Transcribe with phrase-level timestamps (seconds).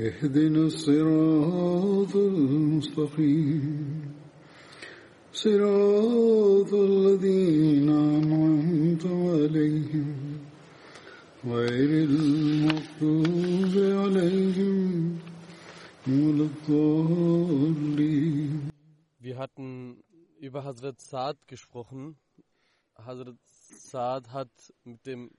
[0.00, 4.12] اهدنا الصراط المستقيم
[5.32, 10.16] صراط الذين أنعمت عليهم
[11.46, 15.18] غير المغضوب عليهم
[16.08, 17.76] ولا الضالين
[19.20, 20.02] Wir hatten
[20.38, 22.16] über Hazrat Saad gesprochen.
[22.94, 24.50] Hazrat Saad hat
[24.84, 25.30] mit dem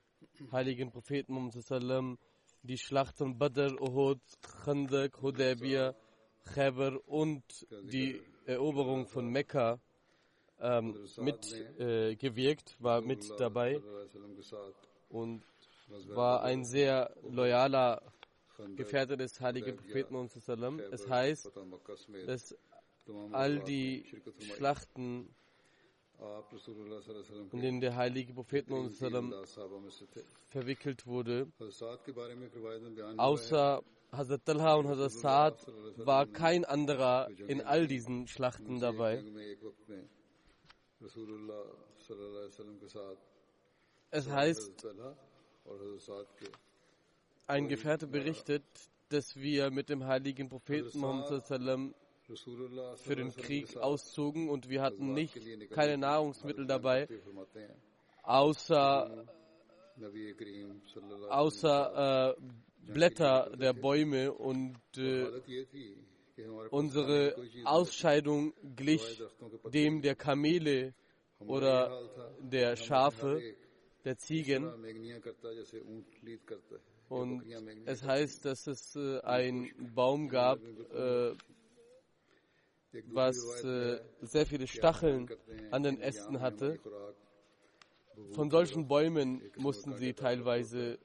[0.52, 2.18] heiligen Propheten Muhammad sallam
[2.63, 4.21] die Schlachten Badr, Uhud,
[4.65, 5.95] Khandak, Hudaybiyah,
[6.55, 7.43] Khaybar und
[7.85, 9.81] die Eroberung von Mekka
[10.61, 13.81] ähm, mitgewirkt, äh, war mit dabei
[15.09, 15.43] und
[16.09, 18.03] war ein sehr loyaler
[18.77, 20.15] Gefährte des heiligen Propheten.
[20.93, 21.51] Es heißt,
[22.27, 22.57] dass
[23.33, 24.05] all die
[24.39, 25.35] Schlachten,
[27.53, 29.35] in denen der heilige Prophet Muhammad sallam
[30.49, 31.51] verwickelt wurde,
[33.17, 39.25] außer Hazrat Talha und Hazrat Saad war kein anderer in all diesen Schlachten dabei.
[44.11, 44.87] Es heißt,
[47.47, 48.65] ein Gefährte berichtet,
[49.09, 51.95] dass wir mit dem heiligen Propheten Muhammad sallam
[52.97, 55.39] für den Krieg auszogen und wir hatten nicht
[55.71, 57.09] keine Nahrungsmittel dabei,
[58.23, 59.27] außer,
[61.29, 62.43] außer äh,
[62.93, 65.27] Blätter der Bäume und äh,
[66.71, 69.23] unsere Ausscheidung glich
[69.73, 70.95] dem der Kamele
[71.39, 72.03] oder
[72.41, 73.55] der Schafe,
[74.05, 74.71] der Ziegen.
[77.09, 77.45] Und
[77.85, 80.59] es heißt, dass es äh, einen Baum gab,
[80.95, 81.35] äh,
[83.07, 85.29] was äh, sehr viele Stacheln
[85.71, 86.79] an den Ästen hatte.
[88.33, 90.99] Von solchen Bäumen mussten sie teilweise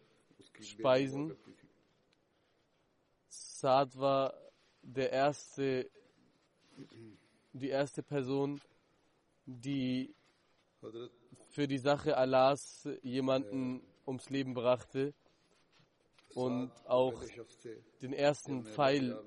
[0.60, 1.36] speisen.
[3.30, 4.34] Saad war
[4.82, 5.90] der erste,
[7.54, 8.62] die erste Person,
[9.46, 10.14] die
[11.50, 15.14] für die Sache Allahs jemanden ums Leben brachte
[16.36, 17.20] und auch
[18.02, 19.18] den ersten Pfeil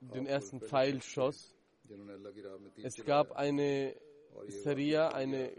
[0.00, 1.54] den ersten Pfeil schoss.
[2.82, 3.94] Es gab eine
[4.48, 5.52] Saria, eine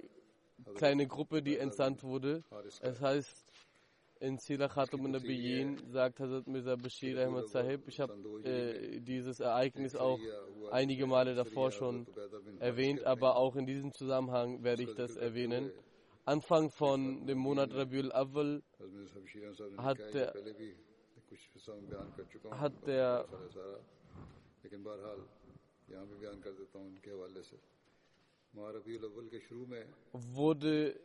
[0.75, 2.44] kleine Gruppe, die entsandt wurde.
[2.81, 3.46] Es heißt,
[4.19, 8.13] in Sila Khatum Nabiyin sagt Hazrat Mirza Bashir Ahmad Sahib, ich habe
[8.44, 10.19] äh, dieses Ereignis auch
[10.72, 12.06] einige Male davor schon
[12.59, 15.72] erwähnt, aber auch in diesem Zusammenhang werde ich das erwähnen.
[16.25, 18.62] Anfang von dem Monat Rabiul Awwal
[19.78, 20.34] hat der
[22.52, 23.26] hat der
[30.12, 31.00] wurde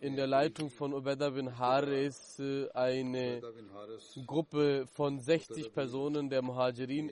[0.00, 2.40] in der Leitung von Ubeda bin Haris
[2.72, 3.42] eine
[4.26, 7.10] Gruppe von 60 Personen der Muhajirin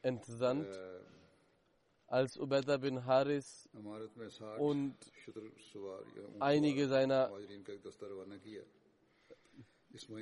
[0.00, 0.68] entsandt,
[2.06, 3.68] als Ubeda bin Haris
[4.58, 4.96] und
[6.40, 7.30] einige seiner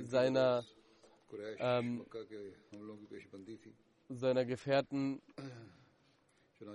[0.03, 0.65] seiner,
[1.59, 2.05] ähm,
[4.09, 5.23] seiner Gefährten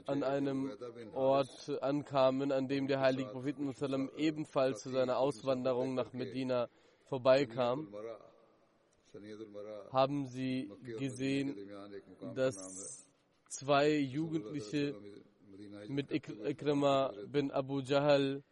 [0.06, 0.72] an einem
[1.14, 3.56] Ort ankamen, an dem der heilige Prophet
[4.18, 6.70] ebenfalls zu seiner Auswanderung nach Medina
[7.06, 7.94] vorbeikam,
[9.92, 10.70] haben sie
[11.00, 11.56] gesehen,
[12.36, 13.08] dass
[13.48, 14.96] zwei Jugendliche
[15.88, 18.44] mit Ikrima bin Abu Jahl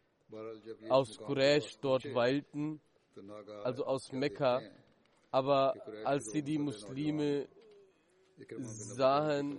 [0.88, 2.80] aus Quraysh dort weilten
[3.64, 4.62] also aus Mekka.
[5.30, 5.74] Aber
[6.04, 7.48] als sie die Muslime
[8.58, 9.58] sahen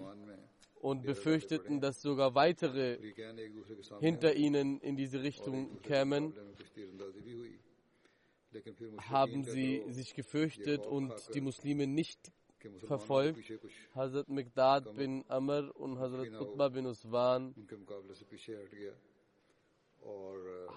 [0.75, 2.97] und befürchteten, dass sogar weitere
[3.99, 6.33] hinter ihnen in diese Richtung kämen,
[9.09, 12.31] haben sie sich gefürchtet und die Muslime nicht
[12.85, 13.39] verfolgt.
[13.93, 17.53] Hazrat Mikdad bin Amr und Hazrat Qutba bin Uswan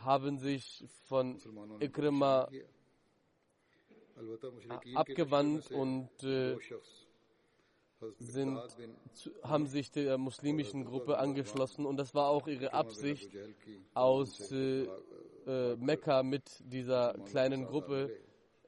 [0.03, 1.39] haben sich von
[1.81, 2.49] Ikrima
[4.95, 6.57] abgewandt und äh,
[8.19, 8.59] sind,
[9.43, 13.31] haben sich der muslimischen Gruppe angeschlossen und das war auch ihre Absicht,
[13.95, 14.87] aus äh,
[15.77, 18.11] Mekka mit dieser kleinen Gruppe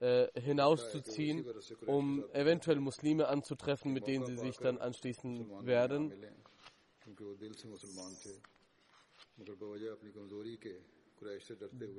[0.00, 1.46] äh, hinauszuziehen,
[1.86, 6.12] um eventuell Muslime anzutreffen, mit denen sie sich dann anschließen werden.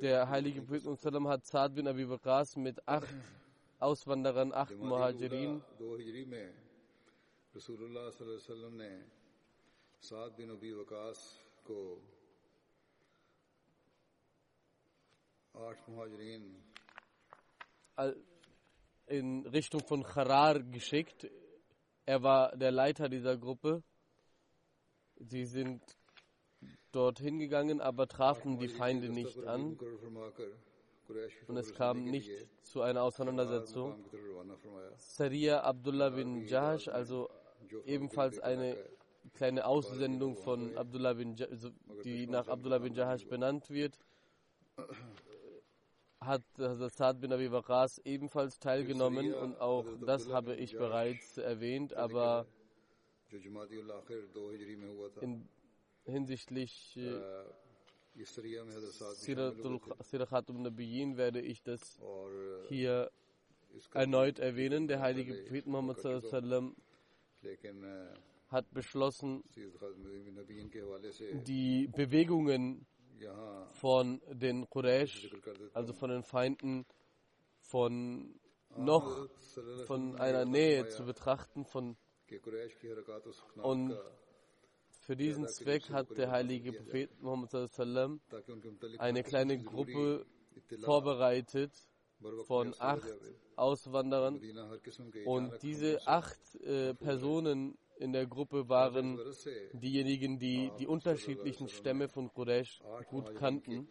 [0.02, 3.08] Der heilige Prophet hat Saad bin Abi Waqas mit acht
[3.80, 5.62] Auswanderern, acht Muhajirin,
[15.54, 16.64] acht Muhajirin
[19.08, 21.30] in Richtung von Harar geschickt.
[22.06, 23.84] Er war der Leiter dieser Gruppe.
[25.16, 25.82] Sie sind
[26.94, 29.78] dorthin gegangen, aber trafen die Feinde nicht an.
[31.48, 33.96] Und es kam nicht zu einer Auseinandersetzung.
[34.98, 37.30] Saria Abdullah bin Jahash, also
[37.86, 38.78] ebenfalls eine
[39.34, 41.70] kleine Aussendung von Abdullah bin Jah also
[42.04, 43.98] die nach Abdullah bin Jahash benannt wird,
[46.20, 51.94] hat Hazrat Saad bin Abi Waqas ebenfalls teilgenommen und auch das habe ich bereits erwähnt,
[51.94, 52.46] aber
[55.22, 55.50] in
[56.06, 57.22] hinsichtlich äh,
[59.24, 62.00] Sirah Nabiyin werde ich das
[62.70, 63.12] hier
[63.94, 64.88] erneut erwähnen.
[64.88, 66.76] Der heilige Prophet Muhammad sallam,
[68.50, 69.44] hat beschlossen,
[71.48, 72.86] die Bewegungen
[73.72, 76.86] von den Quraysh, also, also von den Feinden,
[77.62, 78.40] von
[78.78, 79.30] noch
[79.86, 81.96] von einer Nähe zu betrachten, von
[83.62, 83.98] und
[85.06, 87.54] für diesen Zweck hat der heilige Prophet Muhammad
[89.00, 90.26] eine kleine Gruppe
[90.82, 91.74] vorbereitet
[92.46, 93.14] von acht
[93.58, 94.40] Auswanderern.
[95.26, 99.20] Und diese acht äh, Personen in der Gruppe waren
[99.74, 103.88] diejenigen, die die unterschiedlichen Stämme von Quraysh gut kannten,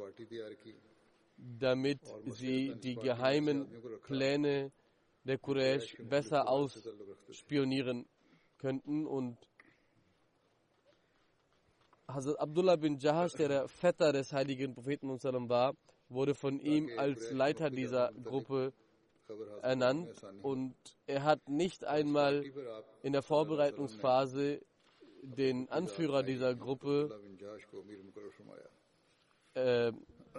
[1.37, 3.69] damit sie die geheimen
[4.07, 4.73] Pläne
[5.25, 8.07] der Quraysh besser ausspionieren
[8.57, 9.37] könnten und
[12.15, 15.09] Hazrat Abdullah bin Jahash, der der Vetter des heiligen Propheten
[15.49, 15.75] war,
[16.09, 18.73] wurde von ihm als Leiter dieser Gruppe
[19.63, 20.11] ernannt.
[20.43, 20.75] Und
[21.07, 22.45] er hat nicht einmal
[23.03, 24.61] in der Vorbereitungsphase
[25.23, 27.09] den Anführer dieser Gruppe
[29.55, 29.93] äh,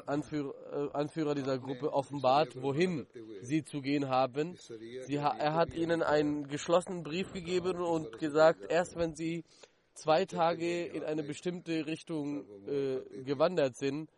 [0.06, 3.06] Anführer, äh, Anführer, dieser Gruppe offenbart, wohin
[3.42, 4.56] sie zu gehen haben.
[4.56, 9.44] Sie, er hat ihnen einen geschlossenen Brief gegeben und gesagt, erst wenn sie
[9.94, 14.10] zwei Tage in eine bestimmte Richtung äh, gewandert sind,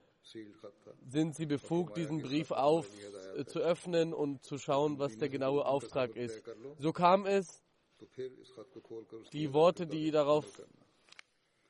[1.08, 2.88] sind sie befugt, diesen Brief auf
[3.36, 6.44] äh, zu öffnen und zu schauen, was der genaue Auftrag ist.
[6.80, 7.64] So kam es,
[9.34, 10.62] die Worte, die darauf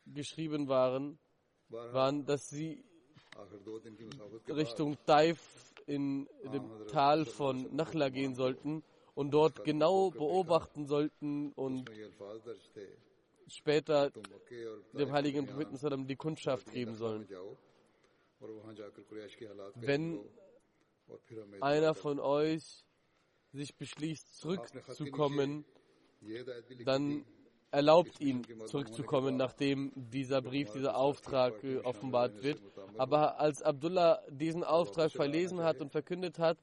[0.05, 1.19] geschrieben waren,
[1.69, 2.83] waren, dass sie
[4.47, 8.83] Richtung Taif in dem Tal von Nachla gehen sollten
[9.13, 11.89] und dort genau beobachten sollten und
[13.47, 14.11] später
[14.93, 17.27] dem heiligen Propheten Saddam die Kundschaft geben sollen.
[19.75, 20.19] Wenn
[21.61, 22.85] einer von euch
[23.51, 25.65] sich beschließt, zurückzukommen,
[26.85, 27.25] dann
[27.71, 32.61] erlaubt ihn zurückzukommen, nachdem dieser Brief, dieser Auftrag offenbart wird.
[32.97, 36.57] Aber als Abdullah diesen Auftrag verlesen hat und verkündet hat,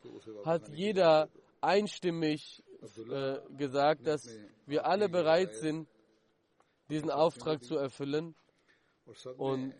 [0.44, 1.28] hat jeder
[1.60, 2.62] einstimmig
[3.10, 4.28] äh, gesagt, dass
[4.66, 5.86] wir alle bereit sind,
[6.92, 8.34] diesen Auftrag zu erfüllen.
[9.37, 9.75] Und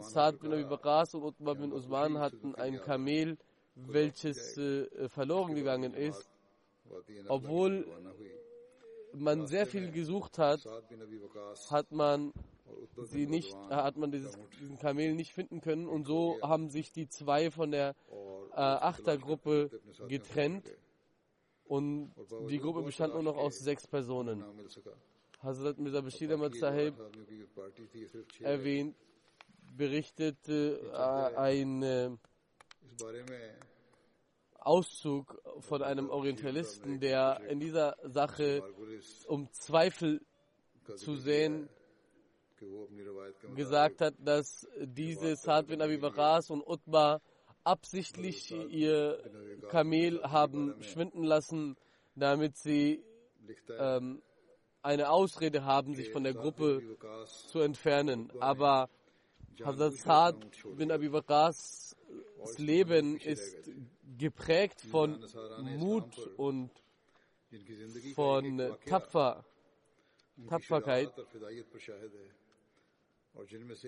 [0.00, 3.36] Saad bin Abi Bakas und Utbah bin Usman hatten ein Kamel,
[3.74, 6.30] welches äh, verloren gegangen ist,
[7.28, 7.86] obwohl
[9.12, 10.60] man sehr viel gesucht hat,
[11.70, 12.32] hat man
[13.04, 17.08] sie nicht, hat man dieses, diesen Kamel nicht finden können und so haben sich die
[17.08, 17.94] zwei von der
[18.52, 19.70] äh, Achtergruppe
[20.08, 20.64] getrennt
[21.64, 22.14] und
[22.48, 24.44] die Gruppe bestand nur noch aus sechs Personen.
[25.42, 26.94] Hazrat Mirza Bashir Ahmad Sahib
[28.40, 28.94] erwähnt,
[29.76, 30.78] berichtet äh,
[31.34, 32.16] ein äh, äh,
[34.60, 38.62] Auszug von einem Orientalisten, der in dieser Sache,
[39.26, 40.20] um Zweifel
[40.94, 41.68] zu sehen,
[43.56, 47.20] gesagt hat, dass diese Saad bin Abi Baras und Utbah
[47.64, 49.18] absichtlich ihr
[49.70, 51.76] Kamel haben schwinden lassen,
[52.14, 53.02] damit sie
[53.76, 54.22] ähm,
[54.82, 56.82] eine Ausrede haben, sich von der Gruppe
[57.48, 58.30] zu entfernen.
[58.40, 58.90] Aber
[59.62, 60.36] Hazrat Saad
[60.76, 61.96] bin Abi Waqas
[62.58, 63.70] Leben ist
[64.18, 65.24] geprägt von
[65.78, 66.70] Mut und
[68.14, 69.44] von Tapfer,
[70.48, 71.12] Tapferkeit.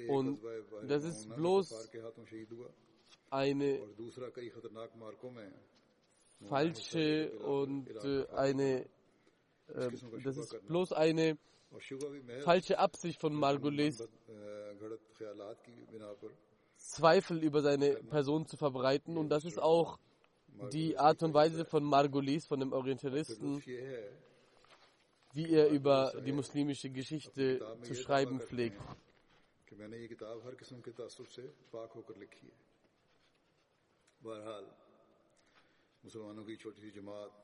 [0.08, 0.40] Und
[0.86, 1.90] das ist bloß
[3.30, 3.80] eine
[6.48, 8.86] falsche und äh, eine
[9.68, 9.90] äh,
[10.22, 11.38] das ist bloß eine
[12.42, 14.02] falsche Absicht von Margulis,
[16.76, 19.16] Zweifel über seine Person zu verbreiten.
[19.16, 19.98] Und das ist auch
[20.72, 23.62] die Art und Weise von Margulis, von dem Orientalisten,
[25.32, 28.80] wie er über die muslimische Geschichte zu schreiben pflegt.
[34.24, 34.83] بہرحال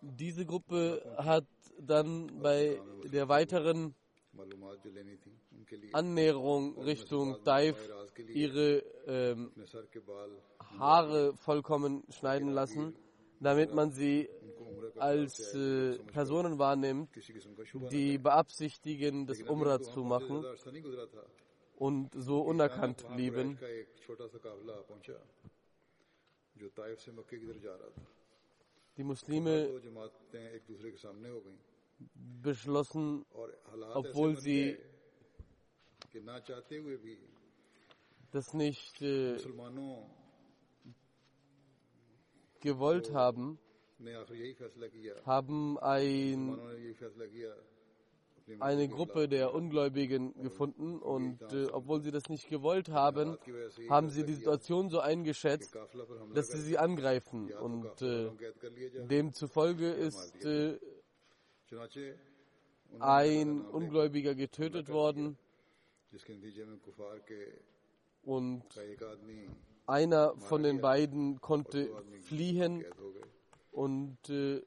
[0.03, 1.47] diese Gruppe hat
[1.79, 3.95] dann bei der weiteren
[5.93, 7.77] Annäherung Richtung Daif
[8.29, 9.53] ihre ähm,
[10.79, 12.95] Haare vollkommen schneiden lassen,
[13.41, 14.29] damit man sie
[14.97, 17.09] als äh, Personen wahrnimmt,
[17.91, 20.45] die beabsichtigen, das Umrah zu machen
[21.77, 23.59] und so unerkannt blieben
[28.97, 29.69] die Muslime
[32.43, 33.25] beschlossen,
[33.95, 34.77] obwohl sie
[38.33, 39.37] das nicht äh,
[42.61, 43.59] gewollt haben,
[45.25, 46.59] haben ein
[48.59, 53.39] eine Gruppe der Ungläubigen gefunden und äh, obwohl sie das nicht gewollt haben,
[53.89, 55.77] haben sie die Situation so eingeschätzt,
[56.35, 57.53] dass sie sie angreifen.
[57.53, 58.31] Und äh,
[59.07, 60.79] demzufolge ist äh,
[62.99, 65.39] ein Ungläubiger getötet worden.
[68.23, 68.65] und
[69.87, 71.91] einer von den beiden konnte
[72.23, 72.85] fliehen
[73.73, 74.63] und äh,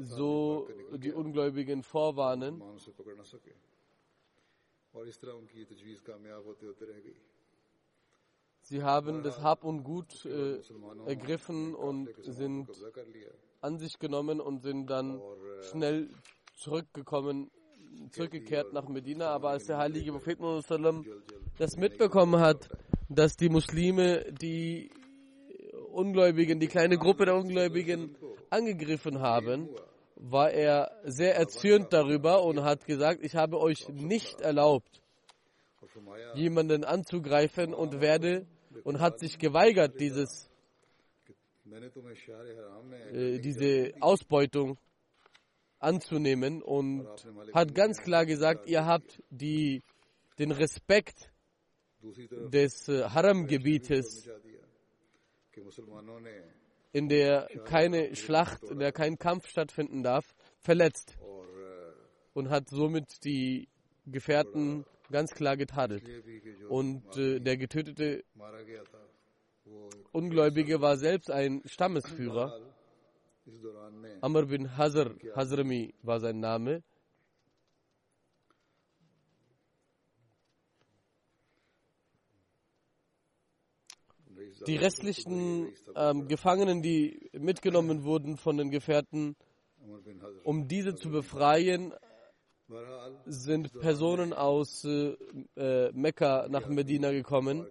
[0.00, 2.62] so die Ungläubigen vorwarnen.
[8.64, 10.60] Sie haben das Hab und Gut äh,
[11.06, 12.70] ergriffen und sind
[13.60, 15.20] an sich genommen und sind dann
[15.70, 16.10] schnell
[16.54, 17.50] zurückgekommen,
[18.10, 19.28] zurückgekehrt nach Medina.
[19.28, 20.38] Aber als der heilige Prophet
[21.58, 22.68] das mitbekommen hat,
[23.08, 24.90] dass die Muslime, die
[25.92, 28.16] Ungläubigen, die kleine Gruppe der Ungläubigen
[28.52, 29.68] angegriffen haben,
[30.16, 35.00] war er sehr erzürnt darüber und hat gesagt, ich habe euch nicht erlaubt,
[36.34, 38.46] jemanden anzugreifen und werde
[38.84, 40.48] und hat sich geweigert, dieses,
[43.12, 44.78] äh, diese Ausbeutung
[45.78, 47.06] anzunehmen und
[47.52, 49.82] hat ganz klar gesagt, ihr habt die,
[50.38, 51.32] den Respekt
[52.00, 54.28] des äh, Haram-Gebietes
[56.92, 61.16] in der keine Schlacht, in der kein Kampf stattfinden darf, verletzt
[62.34, 63.68] und hat somit die
[64.06, 66.04] Gefährten ganz klar getadelt.
[66.68, 68.24] Und äh, der getötete
[70.12, 72.60] Ungläubige war selbst ein Stammesführer.
[74.20, 76.82] Amr bin Hazr, Hazrami war sein Name.
[84.66, 89.36] Die restlichen ähm, Gefangenen, die mitgenommen wurden von den Gefährten,
[90.44, 91.92] um diese zu befreien,
[93.26, 97.66] sind Personen aus äh, Mekka nach Medina gekommen.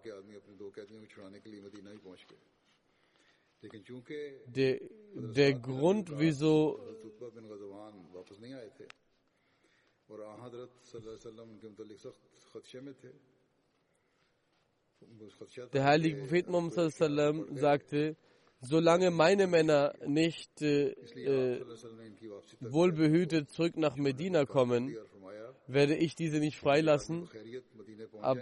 [4.46, 4.80] Der,
[5.14, 6.80] der Grund, wieso
[15.74, 16.74] der heilige Prophet Muhammad
[17.58, 18.16] sagte,
[18.62, 21.66] solange meine Männer nicht äh, äh,
[22.60, 24.96] wohlbehütet zurück nach Medina kommen,
[25.68, 27.28] werde ich diese nicht freilassen.
[28.22, 28.42] Aber,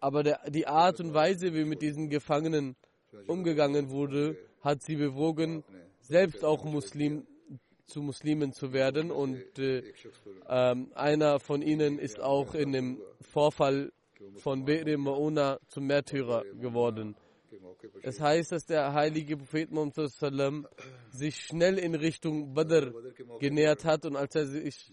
[0.00, 2.76] aber der, die Art und Weise, wie mit diesen Gefangenen
[3.26, 5.64] umgegangen wurde, hat sie bewogen,
[6.00, 7.26] selbst auch Muslim
[7.86, 9.10] zu Muslimen zu werden.
[9.10, 9.82] Und äh,
[10.48, 13.92] ähm, einer von ihnen ist auch in dem Vorfall
[14.36, 17.16] von Be'er Mauna zum Märtyrer geworden.
[18.02, 20.66] Es heißt, dass der heilige Prophet Muhammad
[21.10, 22.92] sich schnell in Richtung Badr
[23.40, 24.92] genähert hat und als er, sich,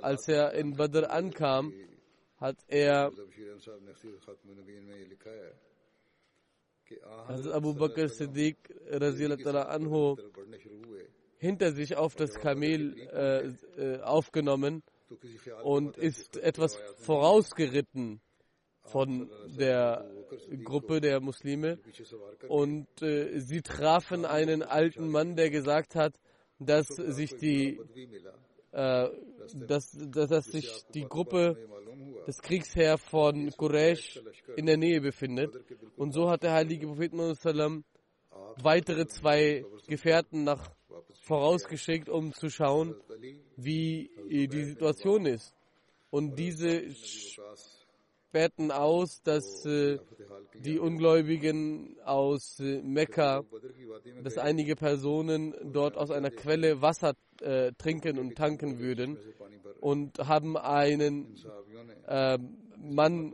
[0.00, 1.72] als er in Badr ankam,
[2.36, 3.12] hat er
[7.26, 8.56] also Abu Bakr Siddiq
[8.90, 10.16] anhu
[11.36, 14.82] hinter sich auf das Kamel äh, äh aufgenommen
[15.62, 18.20] und ist etwas vorausgeritten
[18.90, 20.04] von der
[20.64, 21.78] Gruppe der Muslime
[22.48, 26.14] und äh, sie trafen einen alten Mann, der gesagt hat,
[26.58, 27.80] dass sich die
[28.72, 29.08] äh,
[29.66, 31.56] dass, dass, dass sich die Gruppe
[32.26, 34.20] des Kriegsherr von Quraysh
[34.56, 35.50] in der Nähe befindet.
[35.96, 37.84] Und so hat der heilige Prophet Muhammad
[38.62, 40.70] weitere zwei Gefährten nach
[41.22, 42.94] vorausgeschickt, um zu schauen,
[43.56, 45.54] wie die Situation ist.
[46.10, 46.82] Und diese
[48.28, 49.98] späten aus, dass äh,
[50.54, 53.42] die Ungläubigen aus äh, Mekka,
[54.22, 59.16] dass einige Personen dort aus einer Quelle Wasser äh, trinken und tanken würden
[59.80, 61.36] und haben einen
[62.06, 62.38] äh,
[62.76, 63.32] Mann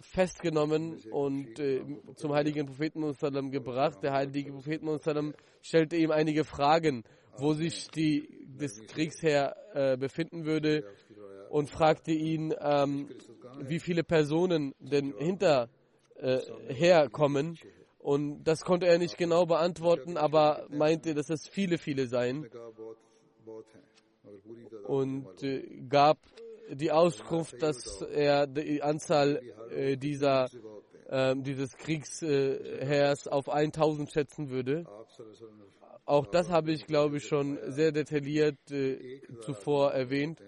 [0.00, 1.82] festgenommen und äh,
[2.16, 4.02] zum heiligen Propheten Musallam gebracht.
[4.02, 7.04] Der heilige Prophet Musallam stellte ihm einige Fragen,
[7.36, 10.84] wo sich die, das Kriegsheer äh, befinden würde
[11.50, 13.08] und fragte ihn, ähm,
[13.60, 15.68] wie viele Personen denn hinterher
[16.20, 17.08] äh.
[17.98, 22.48] Und das konnte er nicht genau beantworten, aber meinte, dass es viele, viele seien.
[24.84, 26.18] Und äh, gab
[26.70, 30.48] die Auskunft, dass er die Anzahl äh, dieser,
[31.08, 34.86] äh, dieses Kriegsheers auf 1000 schätzen würde.
[36.04, 38.58] Auch das habe ich, glaube ich, schon sehr detailliert
[39.42, 40.42] zuvor erwähnt.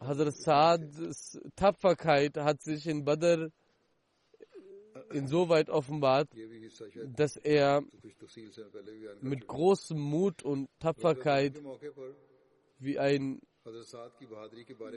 [0.00, 3.48] Hazrat Saads Tapferkeit hat sich in Badr
[5.12, 6.28] insoweit offenbart,
[7.16, 7.82] dass er
[9.20, 11.60] mit großem Mut und Tapferkeit
[12.78, 13.40] wie ein,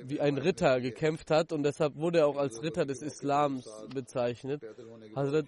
[0.03, 4.63] wie ein Ritter gekämpft hat und deshalb wurde er auch als Ritter des Islams bezeichnet.
[5.15, 5.47] Hazrat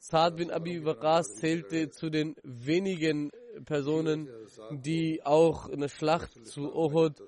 [0.00, 3.30] Saad bin Abi Waqas zählte zu den wenigen
[3.64, 4.28] Personen,
[4.70, 7.20] die auch in der Schlacht zu Uhud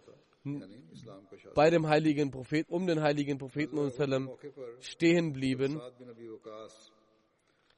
[1.55, 3.79] bei dem heiligen Propheten, um den heiligen Propheten
[4.81, 5.81] stehen blieben.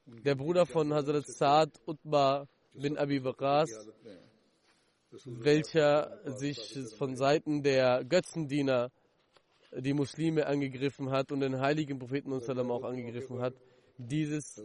[0.07, 3.71] Der Bruder von Hazrat Saad Utbah bin Abi Waqas,
[5.25, 6.59] welcher sich
[6.97, 8.91] von Seiten der Götzendiener
[9.73, 13.55] die Muslime angegriffen hat und den heiligen Propheten auch angegriffen hat.
[14.09, 14.63] Dieses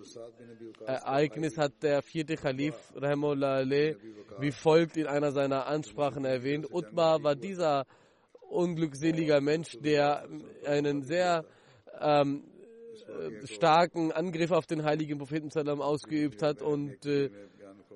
[0.86, 3.64] Ereignis hat der vierte Khalif Rahimullah
[4.40, 6.68] wie folgt in einer seiner Ansprachen erwähnt.
[6.72, 7.86] Utbah war dieser
[8.50, 10.28] unglückseliger Mensch, der
[10.66, 11.46] einen sehr
[12.00, 12.44] ähm,
[13.46, 15.50] starken Angriff auf den heiligen Propheten
[15.82, 17.30] ausgeübt hat und äh,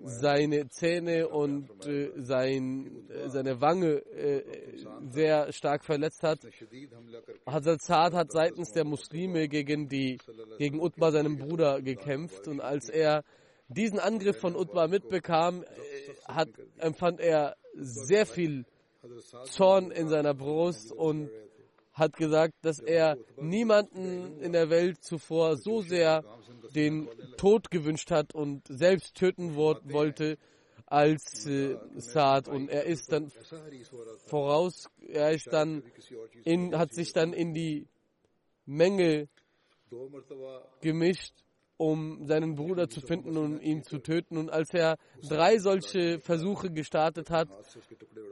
[0.03, 4.43] seine Zähne und äh, sein, äh, seine Wange äh,
[5.09, 6.39] sehr stark verletzt hat.
[7.45, 10.17] Hazrat Saad hat seitens der Muslime gegen, die,
[10.57, 13.23] gegen Utbah, seinem Bruder, gekämpft und als er
[13.67, 15.65] diesen Angriff von Utbah mitbekam, äh,
[16.27, 18.65] hat, empfand er sehr viel
[19.45, 21.29] Zorn in seiner Brust und
[22.01, 26.23] hat gesagt, dass er niemanden in der Welt zuvor so sehr
[26.75, 30.37] den Tod gewünscht hat und selbst töten wollte
[30.87, 32.49] als äh, Saad.
[32.49, 33.31] und er ist dann
[34.25, 35.83] voraus, er ist dann
[36.43, 37.87] in, hat sich dann in die
[38.65, 39.29] Menge
[40.81, 41.33] gemischt
[41.81, 44.37] um seinen Bruder zu finden und ihn zu töten.
[44.37, 47.49] Und als er drei solche Versuche gestartet hat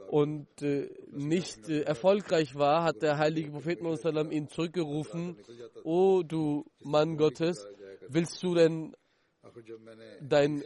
[0.08, 3.80] und äh, nicht äh, erfolgreich war, hat der heilige Prophet
[4.30, 5.36] ihn zurückgerufen,
[5.82, 7.66] O du Mann Gottes,
[8.08, 8.94] willst du denn
[10.20, 10.62] dein,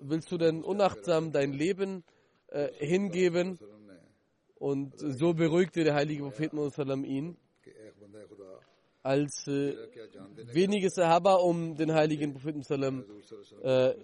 [0.00, 2.04] willst du denn unachtsam dein Leben
[2.46, 3.58] äh, hingeben?
[4.54, 6.54] Und so beruhigte der heilige Prophet
[7.04, 7.36] ihn
[9.04, 9.76] als äh,
[10.52, 12.62] wenige Sahaba um den heiligen Propheten
[13.62, 13.94] äh,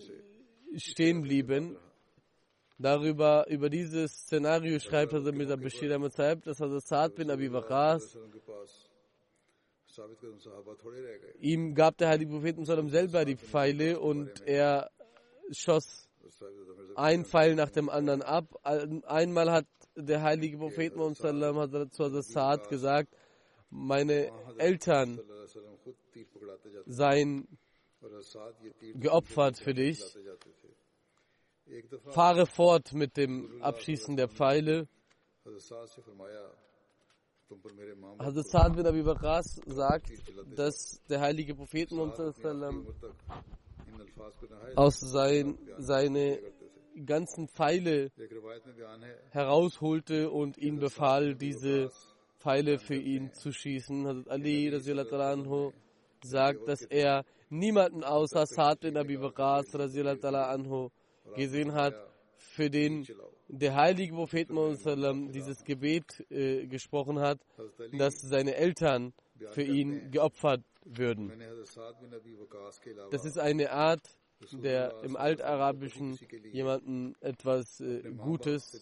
[0.76, 1.76] stehen blieben.
[2.78, 7.52] Darüber, über dieses Szenario schreibt Hazrat Mirza Bashir Ahmad Sahib, dass Hazrat Saad bin Abi
[7.52, 8.16] Waqas
[11.40, 14.90] ihm gab der heilige Propheten sallam selber die Pfeile und er
[15.50, 16.08] schoss
[16.94, 18.46] ein Pfeil nach dem anderen ab.
[18.62, 23.14] Einmal hat der heilige Prophet sallam zu Hazrat Saad gesagt,
[23.70, 25.20] meine Eltern
[26.86, 27.46] seien
[28.94, 30.02] geopfert für dich.
[32.08, 34.88] Fahre fort mit dem Abschießen der Pfeile.
[38.18, 40.12] Hazrat Saad bin Abi Bakras sagt,
[40.54, 41.92] dass der heilige Prophet
[44.76, 46.38] aus sein, seine
[47.04, 48.12] ganzen Pfeile
[49.30, 51.90] herausholte und ihm befahl, diese
[52.40, 54.06] Pfeile für ihn zu schießen.
[54.06, 55.72] Hazrat Ali anhu
[56.22, 60.90] sagt, dass er niemanden außer Sa'd bin Abi Waqas anhu
[61.34, 61.94] gesehen hat,
[62.36, 63.06] für den
[63.48, 67.40] der heilige Prophet Muhammad dieses Gebet äh, gesprochen hat,
[67.92, 69.12] dass seine Eltern
[69.52, 71.32] für ihn geopfert würden.
[73.10, 74.02] Das ist eine Art,
[74.52, 76.18] der im Altarabischen
[76.52, 78.80] jemanden etwas äh, Gutes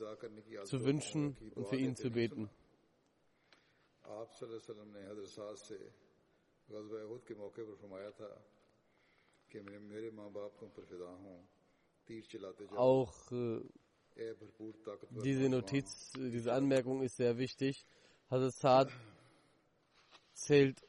[0.64, 2.50] zu wünschen und für ihn zu beten.
[12.76, 13.60] Auch äh,
[15.22, 17.86] diese Notiz, diese Anmerkung ist sehr wichtig.
[18.30, 18.92] Hazrat Saad
[20.32, 20.84] zählt,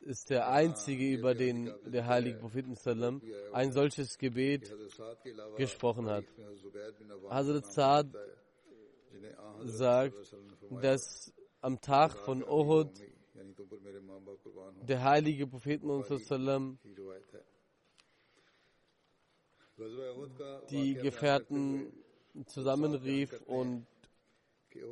[0.00, 2.66] ist der einzige, über den der heilige Prophet
[3.52, 4.72] ein solches Gebet
[5.56, 6.24] gesprochen hat.
[7.28, 8.16] Hazrat Saad
[9.64, 10.36] sagt,
[10.82, 12.90] dass am Tag von Uhud
[14.88, 15.82] der heilige Prophet
[20.70, 21.92] die Gefährten
[22.46, 23.86] zusammenrief und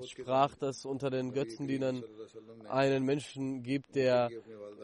[0.06, 2.02] sprach, dass unter den Götzendienern
[2.68, 4.30] einen Menschen gibt, der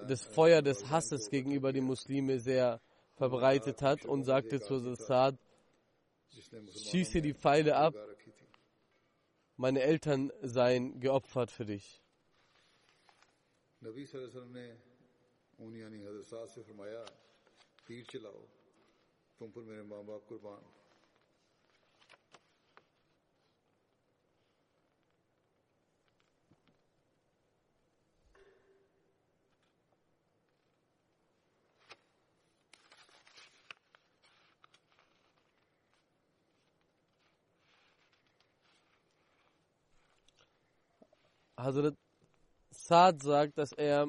[0.09, 2.80] das Feuer des Hasses gegenüber den Muslime sehr
[3.16, 5.37] verbreitet hat und sagte zu Sassad,
[6.30, 7.94] schieße die Pfeile ab,
[9.56, 12.00] meine Eltern seien geopfert für dich.
[13.80, 14.80] Nabi sallallahu
[41.64, 41.96] Hazrat
[42.70, 44.09] Saad sagt, dass er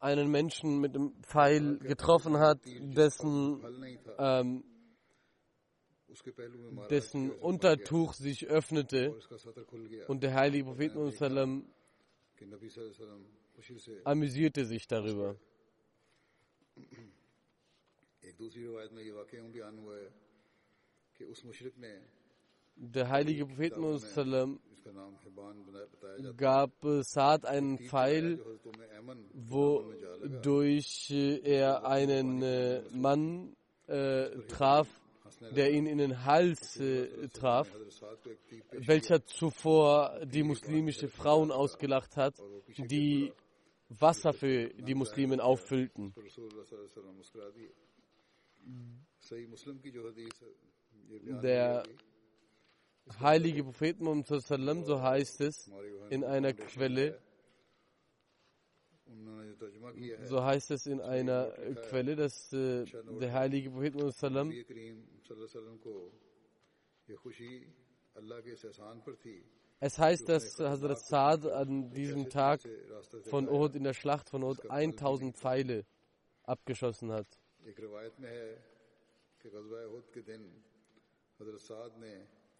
[0.00, 3.62] einen Menschen mit dem Pfeil getroffen hat, dessen,
[4.18, 4.64] ähm,
[6.88, 9.18] dessen Untertuch sich öffnete
[10.06, 10.92] und der heilige Prophet
[14.04, 15.36] amüsierte sich darüber.
[22.80, 23.74] Der heilige Prophet
[26.36, 26.70] gab
[27.02, 28.40] Saad einen Pfeil,
[29.34, 34.88] wodurch er einen äh, Mann äh, traf,
[35.54, 37.68] der ihn in den Hals äh, traf,
[38.72, 42.34] welcher zuvor die muslimische Frauen ausgelacht hat,
[42.76, 43.32] die
[43.88, 46.14] Wasser für die Muslimen auffüllten.
[51.42, 51.82] Der
[53.20, 55.70] heilige Prophet Muhammad so heißt es
[56.10, 57.20] in einer Quelle,
[60.24, 61.50] so heißt es in einer
[61.88, 62.84] Quelle, dass äh,
[63.20, 64.14] der heilige Prophet Muhammad
[69.80, 72.60] es heißt, dass Hazrat Saad an diesem Tag
[73.24, 75.86] von Uhud in der Schlacht von Uhud 1000 Pfeile
[76.42, 77.26] abgeschossen hat.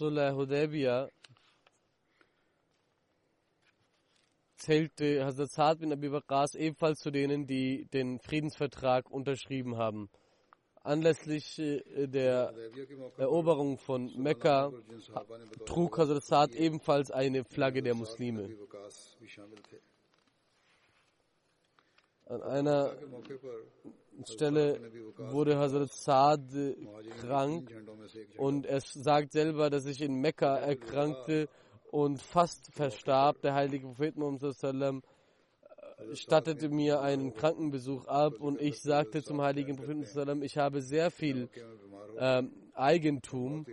[0.00, 1.10] Sulh Hudaybiyah
[4.56, 10.08] zählte Hazrat Saad bin Abi Waqas ebenfalls zu denen, die den Friedensvertrag unterschrieben haben.
[10.82, 12.54] Anlässlich äh, der
[13.18, 14.72] Eroberung von Mekka
[15.66, 18.48] trug Hazrat Saad ebenfalls eine Flagge der Muslime.
[22.30, 22.92] An einer
[24.24, 24.80] Stelle
[25.16, 26.42] wurde Hazrat Saad
[27.20, 27.74] krank
[28.36, 31.48] und er sagt selber, dass ich in Mekka erkrankte
[31.90, 33.40] und fast verstarb.
[33.42, 39.74] Der heilige Prophet Muhammad äh, stattete mir einen Krankenbesuch ab und ich sagte zum heiligen
[39.74, 41.48] Propheten, ich habe sehr viel
[42.16, 43.66] äh, Eigentum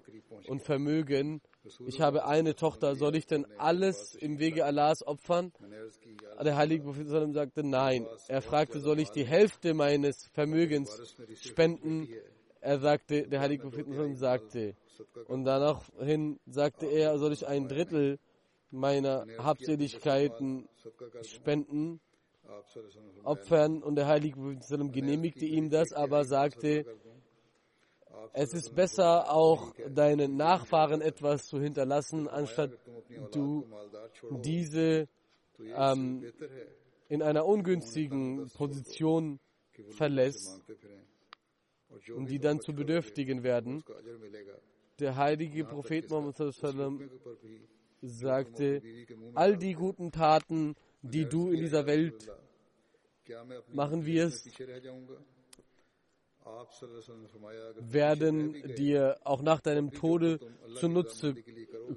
[0.47, 1.41] und Vermögen
[1.85, 5.51] ich habe eine Tochter, soll ich denn alles im Wege Allahs opfern?
[6.43, 8.05] Der heilige Prophet sagte nein.
[8.27, 12.07] Er fragte, soll ich die Hälfte meines Vermögens spenden?
[12.61, 14.75] Er sagte, der heilige Prophet sagte.
[15.27, 18.19] Und danach hin sagte er, soll ich ein Drittel
[18.71, 20.67] meiner Habseligkeiten
[21.21, 21.99] spenden,
[23.23, 23.83] opfern?
[23.83, 26.85] Und der heilige Prophet genehmigte ihm das, aber sagte,
[28.33, 32.71] es ist besser, auch deinen Nachfahren etwas zu hinterlassen, anstatt
[33.31, 33.65] du
[34.43, 35.07] diese
[35.75, 36.31] ähm,
[37.09, 39.39] in einer ungünstigen Position
[39.91, 40.61] verlässt
[42.13, 43.83] und die dann zu Bedürftigen werden.
[44.99, 46.35] Der heilige Prophet Muhammad
[48.01, 48.81] sagte,
[49.33, 52.29] all die guten Taten, die du in dieser Welt
[53.73, 54.49] machen wirst,
[57.79, 60.39] werden dir auch nach deinem Tode
[60.75, 61.35] zunutze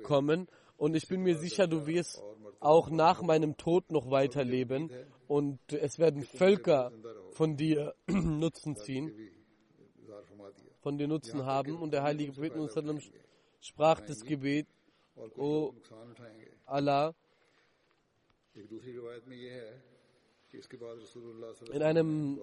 [0.03, 0.49] kommen.
[0.77, 2.23] Und ich bin mir sicher, du wirst
[2.61, 4.91] auch nach meinem Tod noch weiterleben.
[5.29, 6.93] Und es werden Völker
[7.33, 9.13] von dir Nutzen ziehen,
[10.81, 11.77] von dir Nutzen haben.
[11.77, 13.13] Und der heilige Prophet
[13.61, 14.67] sprach das Gebet,
[15.37, 15.75] O
[16.65, 17.15] Allah,
[21.73, 22.41] in, einem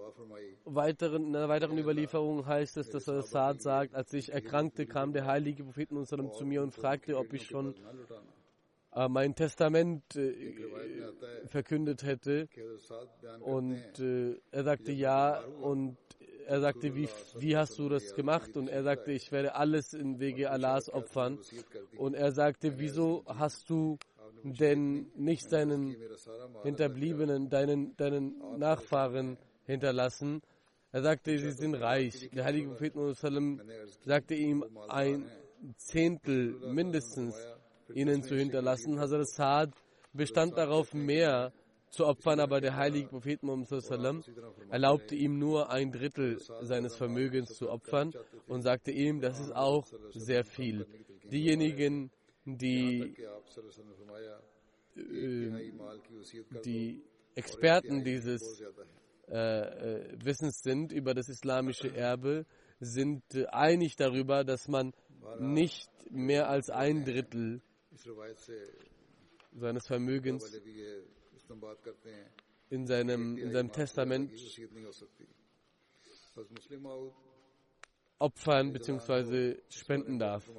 [0.66, 5.14] weiteren, in einer weiteren Überlieferung heißt es, dass der Saad sagt, als ich erkrankte, kam
[5.14, 7.76] der heilige Prophet zu mir und fragte, ob ich schon
[8.94, 10.34] äh, mein Testament äh,
[11.48, 12.48] verkündet hätte.
[13.42, 15.98] Und äh, er sagte ja und
[16.48, 18.56] er sagte, wie, wie hast du das gemacht?
[18.56, 21.40] Und er sagte, ich werde alles im Wege Allahs opfern.
[21.98, 23.98] Und er sagte, wieso hast du
[24.44, 25.96] denn nicht seinen
[26.64, 30.42] Hinterbliebenen, deinen, deinen Nachfahren hinterlassen.
[30.92, 32.30] Er sagte, sie sind reich.
[32.34, 32.94] Der heilige Prophet
[34.04, 35.30] sagte ihm, ein
[35.78, 37.36] Zehntel mindestens
[37.94, 39.00] ihnen zu hinterlassen.
[39.00, 39.74] Hazrat Saad
[40.14, 41.52] bestand darauf, mehr
[41.90, 43.40] zu opfern, aber der heilige Prophet
[44.70, 48.14] erlaubte ihm nur ein Drittel seines Vermögens zu opfern
[48.48, 50.86] und sagte ihm, das ist auch sehr viel.
[51.32, 52.12] Diejenigen,
[52.56, 53.14] die,
[54.96, 55.72] ähm,
[56.64, 57.04] die
[57.36, 58.62] Experten dieses
[59.28, 62.46] äh, äh, Wissens sind über das islamische Erbe,
[62.80, 64.94] sind äh, einig darüber, dass man
[65.40, 67.62] nicht mehr als ein Drittel
[69.54, 70.50] seines Vermögens
[72.70, 74.32] in seinem, in seinem Testament
[78.20, 79.58] opfern bzw.
[79.70, 80.50] spenden darf.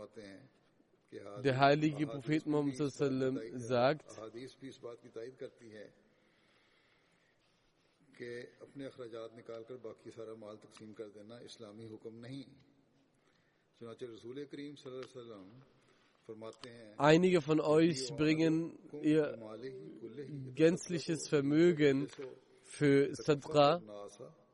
[1.11, 4.05] Der heilige Prophet Muhammad sagt,
[16.99, 19.38] Einige von euch bringen ihr
[20.55, 22.09] gänzliches Vermögen
[22.64, 23.81] für Sadra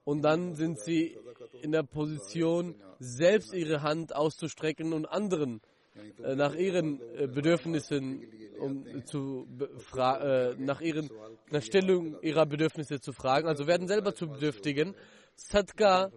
[0.05, 1.19] und dann sind sie
[1.63, 5.74] in der Position, selbst ihre Hand auszustrecken und anderen zu
[6.23, 8.27] äh, nach ihren äh, Bedürfnissen
[8.59, 9.47] um zu
[9.97, 11.11] äh, nach ihren
[11.51, 14.95] nach Stellung ihrer Bedürfnisse zu fragen, also werden selber zu Bedürftigen.
[15.37, 16.13] Sadka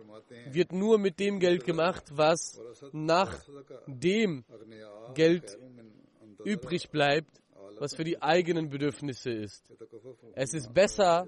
[0.52, 2.62] wird nur mit dem Geld gemacht, was
[2.92, 3.44] nach
[3.88, 4.46] dem
[5.16, 5.58] Geld
[6.44, 7.42] übrig bleibt,
[7.80, 9.74] was für die eigenen Bedürfnisse ist.
[10.34, 11.28] Es ist besser,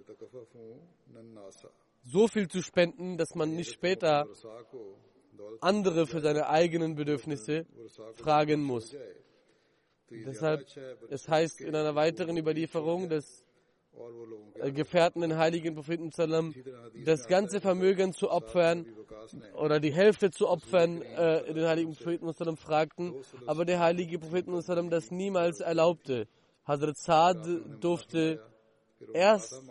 [2.04, 4.28] so viel zu spenden, dass man nicht später
[5.62, 7.65] andere für seine eigenen Bedürfnisse
[8.15, 8.95] fragen muss.
[10.10, 10.65] Deshalb,
[11.10, 13.45] es heißt in einer weiteren Überlieferung, dass
[14.73, 16.54] Gefährten den heiligen Propheten Salam
[17.06, 18.86] das ganze Vermögen zu opfern
[19.56, 24.60] oder die Hälfte zu opfern, äh, den heiligen Propheten Salam fragten, aber der heilige Propheten
[24.62, 26.28] Salam das niemals erlaubte.
[26.65, 27.47] Hazrat Saad
[27.82, 28.41] durfte
[29.13, 29.62] erst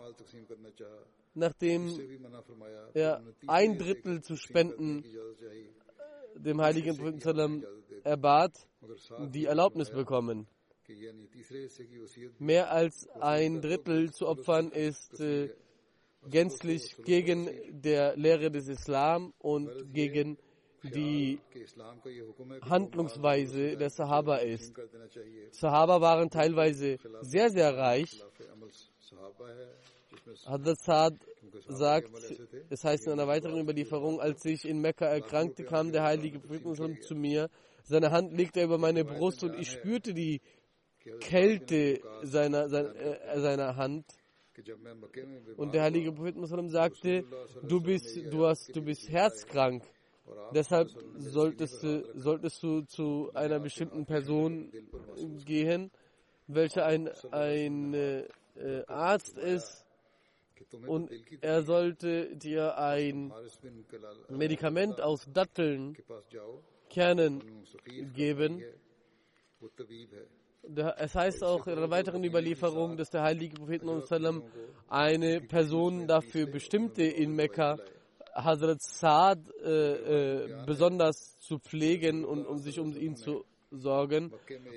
[1.39, 1.99] nachdem
[2.93, 5.03] er ein Drittel zu spenden
[6.35, 7.65] dem heiligen Propheten
[8.03, 8.53] erbat,
[9.31, 10.47] die Erlaubnis bekommen.
[12.39, 15.49] Mehr als ein Drittel zu opfern ist äh,
[16.29, 20.37] gänzlich gegen der Lehre des Islam und gegen
[20.83, 21.39] die
[22.61, 24.73] Handlungsweise der Sahaba ist.
[25.51, 28.23] Sahaba waren teilweise sehr, sehr reich
[30.45, 31.13] Hadrat Saad
[31.67, 32.11] sagt,
[32.69, 37.03] es heißt in einer weiteren Überlieferung, als ich in Mekka erkrankte, kam der heilige Prophet
[37.03, 37.49] zu mir.
[37.83, 40.41] Seine Hand legte er über meine Brust und ich spürte die
[41.19, 44.05] Kälte seiner, seiner, äh, seiner Hand.
[45.57, 46.35] Und der heilige Prophet
[46.69, 47.23] sagte,
[47.63, 49.83] du bist, du hast, du bist herzkrank.
[50.53, 54.71] Deshalb solltest du, solltest du zu einer bestimmten Person
[55.45, 55.91] gehen,
[56.47, 59.85] welche ein, ein äh, äh Arzt ist,
[60.87, 61.09] und
[61.41, 63.33] er sollte dir ein
[64.29, 65.97] Medikament aus Datteln,
[66.89, 67.43] Kernen
[68.13, 68.63] geben.
[70.97, 73.81] Es heißt auch in einer weiteren Überlieferung, dass der heilige Prophet
[74.87, 77.77] eine Person dafür bestimmte in Mekka,
[78.33, 84.31] Hazrat Saad äh, äh, besonders zu pflegen und um sich um ihn zu sorgen.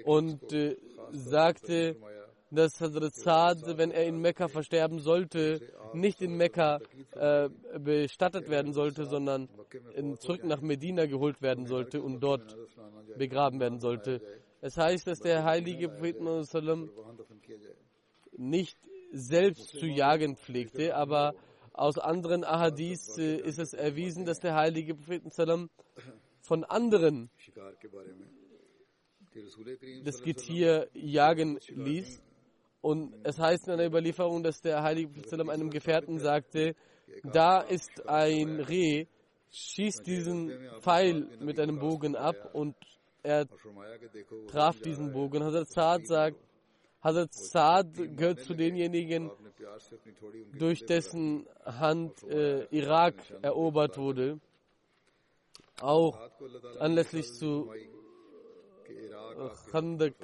[0.05, 0.77] Und äh,
[1.13, 1.97] sagte,
[2.53, 5.61] dass Hazrat Saad, wenn er in Mekka versterben sollte,
[5.95, 6.81] nicht in Mekka
[7.13, 9.49] äh, bestattet werden sollte, sondern
[9.95, 12.57] in, zurück nach Medina geholt werden sollte und dort
[13.17, 14.21] begraben werden sollte.
[14.61, 16.17] Es heißt, dass der heilige Prophet
[18.37, 18.79] nicht
[19.13, 21.35] selbst zu jagen pflegte, aber
[21.73, 25.23] aus anderen Ahadith äh, ist es erwiesen, dass der heilige Prophet
[26.41, 27.31] von anderen
[30.05, 32.23] das Getier jagen ließ.
[32.83, 36.75] Und es heißt in einer Überlieferung, dass der heilige Prophet einem Gefährten sagte,
[37.23, 39.07] da ist ein Reh,
[39.51, 42.75] schießt diesen Pfeil mit einem Bogen ab und
[43.23, 43.47] er
[44.49, 45.45] traf diesen Bogen.
[45.45, 46.37] Hazrat Saad sagt,
[47.01, 49.31] Hazrat Saad gehört zu denjenigen,
[50.59, 54.41] durch dessen Hand äh, Irak erobert wurde.
[55.81, 56.19] Auch
[56.81, 57.73] anlässlich zu
[59.71, 60.15] Khandak.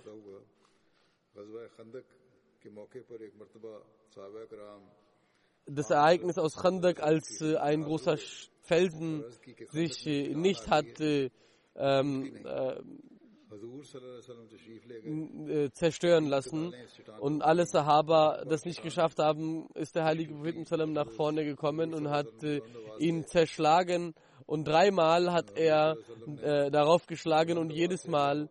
[5.67, 8.17] Das Ereignis aus Khandak, als äh, ein großer
[8.63, 9.25] Felsen
[9.71, 11.31] sich äh, nicht hat äh,
[11.77, 12.81] ähm, äh,
[15.73, 16.75] zerstören lassen
[17.21, 22.11] und alle Sahaba das nicht geschafft haben, ist der heilige Prophet nach vorne gekommen und
[22.11, 22.29] hat
[22.99, 25.97] ihn zerschlagen und dreimal hat er
[26.71, 28.51] darauf geschlagen und jedes Mal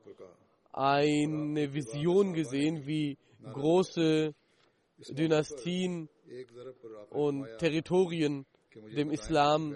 [0.71, 3.19] eine Vision gesehen, wie
[3.53, 4.33] große
[5.09, 6.09] Dynastien
[7.09, 8.45] und Territorien
[8.95, 9.75] dem Islam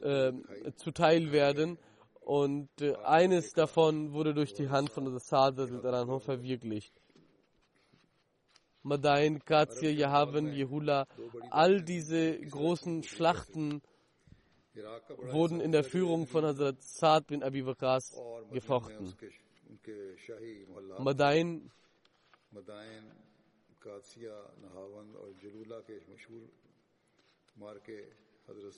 [0.00, 0.32] äh,
[0.76, 1.78] zuteil werden
[2.20, 6.94] und äh, eines davon wurde durch die Hand von Assad verwirklicht.
[8.82, 11.06] Madain, Qazir, Yahavan, Jehula,
[11.50, 13.80] all diese großen Schlachten
[15.30, 18.16] wurden in der Führung von Hazrat Saad bin Abi Waqas
[18.50, 19.14] gefochten.
[20.98, 21.70] Madain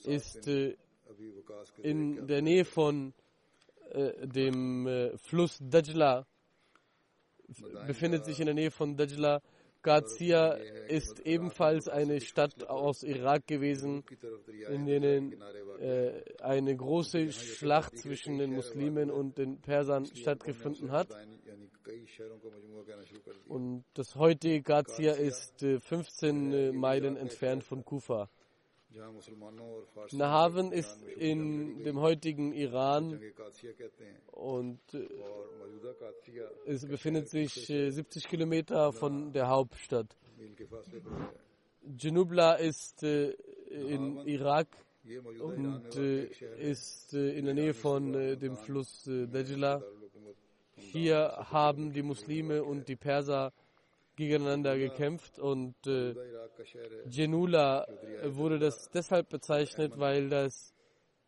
[0.05, 0.75] ist äh,
[1.81, 3.13] in der Nähe von
[3.91, 6.25] äh, dem äh, Fluss Dajla,
[7.87, 9.41] befindet sich in der Nähe von Dajla.
[9.83, 10.53] Gazia
[10.87, 14.03] ist ebenfalls eine Stadt aus Irak gewesen,
[14.67, 15.03] in der
[15.79, 21.09] äh, eine große Schlacht zwischen den Muslimen und den Persern stattgefunden hat.
[23.47, 28.29] Und das heutige Gazia ist 15 äh, Meilen entfernt von Kufa.
[30.11, 33.19] Nahavan ist in dem heutigen Iran.
[34.31, 35.07] Und äh,
[36.65, 40.15] es befindet sich 70 äh, Kilometer von der Hauptstadt.
[41.97, 43.31] Janubla ist äh,
[43.69, 44.67] in Irak
[45.39, 49.83] und ist in der Nähe von dem Fluss Dajla.
[50.77, 53.53] Hier haben die Muslime und die Perser
[54.15, 56.15] gegeneinander gekämpft und äh,
[57.07, 57.85] Genula
[58.23, 60.73] wurde das deshalb bezeichnet, weil das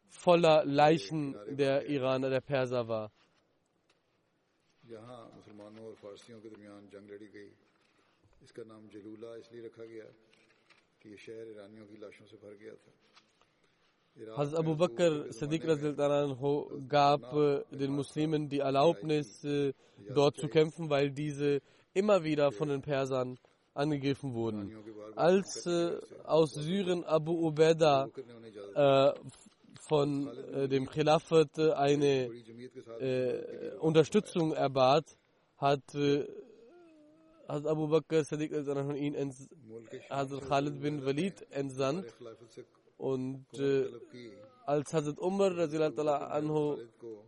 [0.09, 3.11] voller Leichen der Iraner, der Perser war.
[14.35, 15.63] Hazrat Abu Bakr Siddiq
[16.87, 17.21] gab
[17.71, 19.45] den Muslimen die Erlaubnis,
[20.13, 21.61] dort zu kämpfen, weil diese
[21.93, 23.37] immer wieder von den Persern
[23.73, 24.75] angegriffen wurden.
[25.15, 28.09] Als äh, aus Syrien Abu Ubaidah
[28.75, 29.13] äh,
[29.81, 32.29] von äh, dem Khilafat eine
[33.79, 35.05] Unterstützung erbat,
[35.57, 35.83] hat,
[37.47, 39.33] hat Abu Bakr Sadiq ihn
[40.09, 42.13] Hazrat Khalid bin Walid entsandt
[42.97, 43.85] und äh,
[44.65, 45.51] als Hazrat Umar
[46.31, 46.77] anhu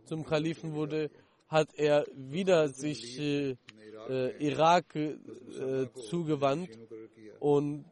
[0.04, 1.10] zum Kalifen wurde,
[1.48, 3.56] hat er wieder sich äh,
[4.08, 4.94] äh, Irak
[6.08, 6.70] zugewandt.
[7.38, 7.86] Und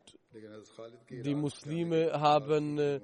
[1.10, 3.00] die Muslime haben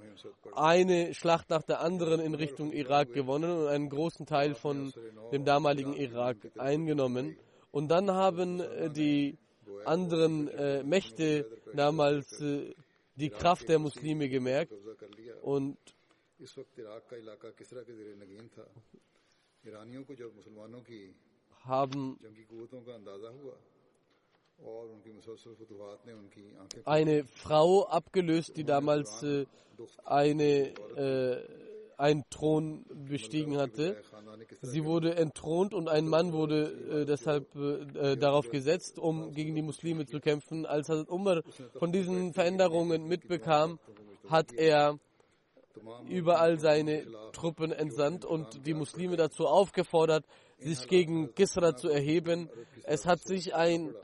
[0.55, 4.93] eine Schlacht nach der anderen in Richtung Irak gewonnen und einen großen Teil von
[5.33, 7.37] dem damaligen Irak eingenommen.
[7.71, 9.37] Und dann haben äh, die
[9.85, 12.73] anderen äh, Mächte damals äh,
[13.17, 14.73] die Kraft der Muslime gemerkt
[15.43, 15.79] und
[21.65, 22.19] haben
[26.85, 29.47] eine Frau abgelöst, die damals äh,
[30.05, 31.64] eine, äh,
[31.99, 34.03] einen Thron bestiegen hatte.
[34.63, 39.63] Sie wurde entthront und ein Mann wurde äh, deshalb äh, darauf gesetzt, um gegen die
[39.63, 40.67] Muslime zu kämpfen.
[40.67, 41.43] Als Hazrat Umar
[41.79, 43.79] von diesen Veränderungen mitbekam,
[44.29, 44.99] hat er
[46.09, 50.25] überall seine Truppen entsandt und die Muslime dazu aufgefordert,
[50.59, 52.49] sich gegen Kisra zu erheben.
[52.85, 53.95] Es hat sich ein,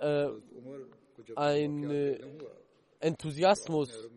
[0.00, 0.28] äh,
[1.36, 2.20] ein äh,
[3.00, 4.08] Enthusiasmus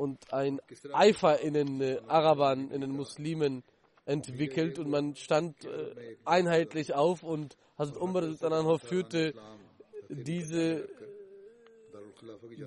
[0.00, 0.62] und ein
[0.94, 3.62] Eifer in den äh, Arabern, in den Muslimen
[4.06, 4.78] entwickelt.
[4.78, 9.34] Und man stand äh, einheitlich auf und Hazrat Umar führte
[10.08, 10.88] diese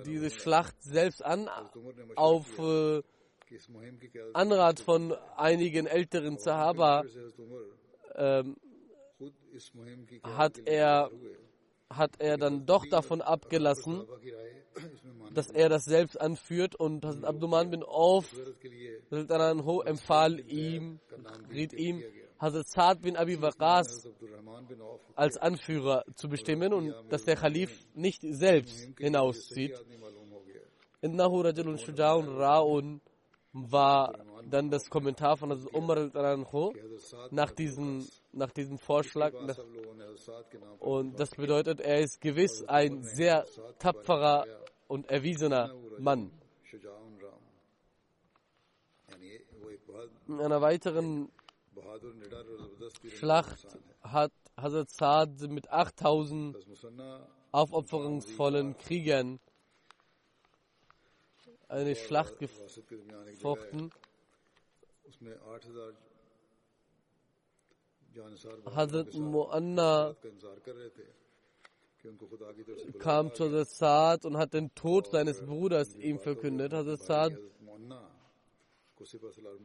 [0.06, 1.48] diese Schlacht selbst an,
[2.14, 3.02] auf äh,
[4.32, 7.04] Anrat von einigen älteren Sahaba.
[8.14, 8.56] Ähm,
[10.22, 11.10] hat er
[11.90, 14.04] hat er dann doch davon abgelassen,
[15.32, 18.26] dass er das selbst anführt und Hazrat Abdurrahman bin Auf
[19.84, 21.00] empfahl ihm,
[21.50, 22.02] riet ihm,
[22.38, 24.08] Hazrat Saad bin Abi Waqas
[25.14, 29.82] als Anführer zu bestimmen und dass der Khalif nicht selbst hinauszieht.
[31.00, 33.00] Innahu rajulun shuja'un ra'un
[33.52, 34.14] war
[34.50, 36.74] dann das Kommentar von Hazrat Umar al-Anho
[37.30, 39.32] nach diesem, nach diesem Vorschlag.
[40.80, 43.46] Und das bedeutet, er ist gewiss ein sehr
[43.78, 44.44] tapferer
[44.88, 46.30] und erwiesener Mann.
[50.26, 51.30] In einer weiteren
[53.18, 53.66] Schlacht
[54.02, 56.56] hat Hazrat Saad mit 8000
[57.52, 59.40] aufopferungsvollen Kriegern
[61.68, 63.90] eine Schlacht gefochten.
[68.74, 70.16] Hazrat Muanna
[72.98, 76.72] kam zu Hazrat und hat den Tod seines Bruders ihm verkündet.
[76.72, 77.38] Hazrat Saad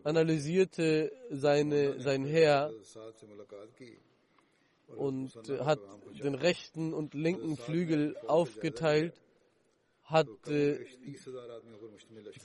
[0.04, 2.72] analysierte seine, sein Heer
[4.88, 5.80] und hat
[6.24, 9.22] den rechten und linken Flügel aufgeteilt,
[10.04, 10.84] hat äh,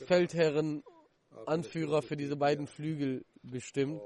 [0.06, 0.82] Feldherren,
[1.46, 4.00] Anführer für diese beiden Flügel bestimmt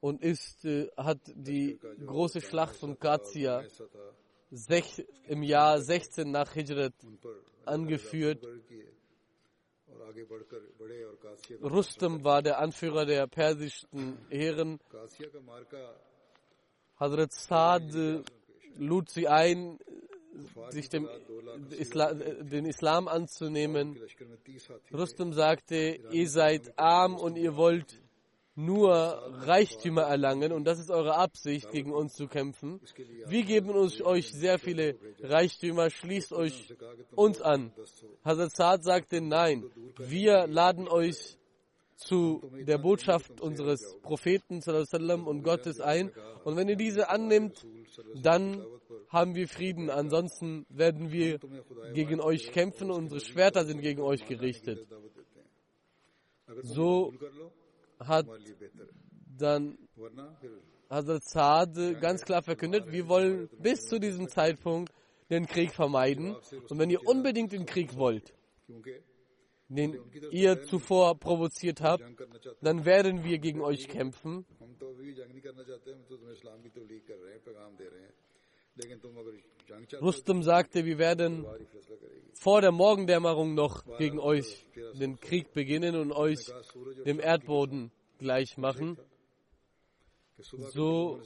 [0.00, 2.98] und ist, äh, hat die große Schlacht von
[4.50, 6.94] Qadsia im Jahr 16 nach Hijrat
[7.64, 8.46] angeführt
[11.62, 14.78] Rustem war der Anführer der persischen Heeren.
[16.98, 18.24] Hazrat Saad
[18.76, 19.78] lud sie ein,
[20.70, 21.08] sich dem
[21.70, 24.00] Isla den Islam anzunehmen.
[24.92, 28.00] Rustem sagte, ihr seid arm und ihr wollt
[28.56, 32.80] nur Reichtümer erlangen und das ist eure Absicht, gegen uns zu kämpfen.
[33.26, 36.74] Wir geben uns, euch sehr viele Reichtümer, schließt euch
[37.14, 37.72] uns an.
[38.24, 39.64] Hazrat Saad sagte, nein,
[39.98, 41.36] wir laden euch
[41.96, 44.60] zu der Botschaft unseres Propheten
[45.26, 46.10] und Gottes ein
[46.44, 47.66] und wenn ihr diese annimmt,
[48.14, 48.64] dann
[49.08, 51.38] haben wir Frieden, ansonsten werden wir
[51.92, 54.86] gegen euch kämpfen, unsere Schwerter sind gegen euch gerichtet.
[56.62, 57.12] So
[57.98, 58.26] hat
[59.38, 59.78] dann
[60.88, 64.92] Hazrat Saad ganz klar verkündet, wir wollen bis zu diesem Zeitpunkt
[65.30, 66.36] den Krieg vermeiden.
[66.68, 68.34] Und wenn ihr unbedingt den Krieg wollt,
[69.68, 69.98] den
[70.30, 72.04] ihr zuvor provoziert habt,
[72.60, 74.46] dann werden wir gegen euch kämpfen.
[80.00, 81.46] Rustum sagte, wir werden
[82.38, 86.38] vor der Morgendämmerung noch gegen euch den Krieg beginnen und euch
[87.04, 88.98] dem Erdboden gleich machen.
[90.38, 91.18] So.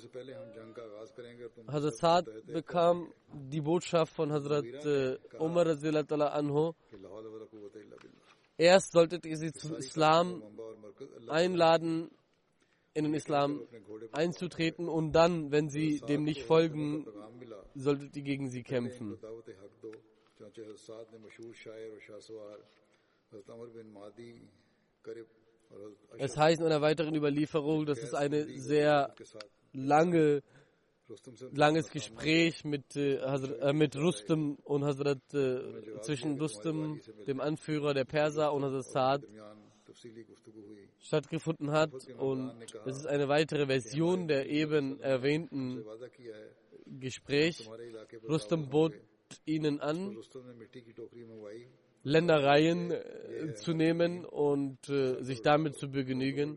[1.66, 6.72] Hazrat Saad bekam die Botschaft von Hazrat äh, Umar anhu.
[8.56, 10.42] Erst solltet ihr sie zum Islam
[11.26, 12.10] einladen,
[12.94, 13.66] in den Islam
[14.12, 17.06] einzutreten und dann, wenn sie dem nicht folgen,
[17.74, 19.18] solltet ihr gegen sie kämpfen.
[26.18, 29.14] Es heißt in einer weiteren Überlieferung, dass es eine sehr
[29.72, 30.42] lange,
[31.52, 38.04] langes Gespräch mit, äh, äh, mit Rustem und Hazrat, äh, zwischen Rustem, dem Anführer der
[38.04, 39.26] Perser, und Hazrat Saad
[40.98, 41.92] stattgefunden hat.
[42.18, 42.52] Und
[42.86, 45.84] es ist eine weitere Version der eben erwähnten
[46.86, 47.68] Gespräch.
[48.28, 48.94] Rustem bot
[49.44, 50.16] ihnen an,
[52.02, 56.56] Ländereien äh, zu nehmen und äh, sich damit zu begnügen.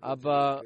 [0.00, 0.64] Aber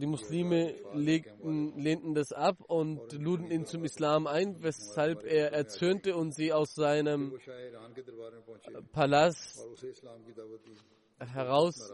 [0.00, 6.16] die Muslime legten, lehnten das ab und luden ihn zum Islam ein, weshalb er erzürnte
[6.16, 7.36] und sie aus seinem
[8.92, 9.66] Palast
[11.18, 11.92] heraus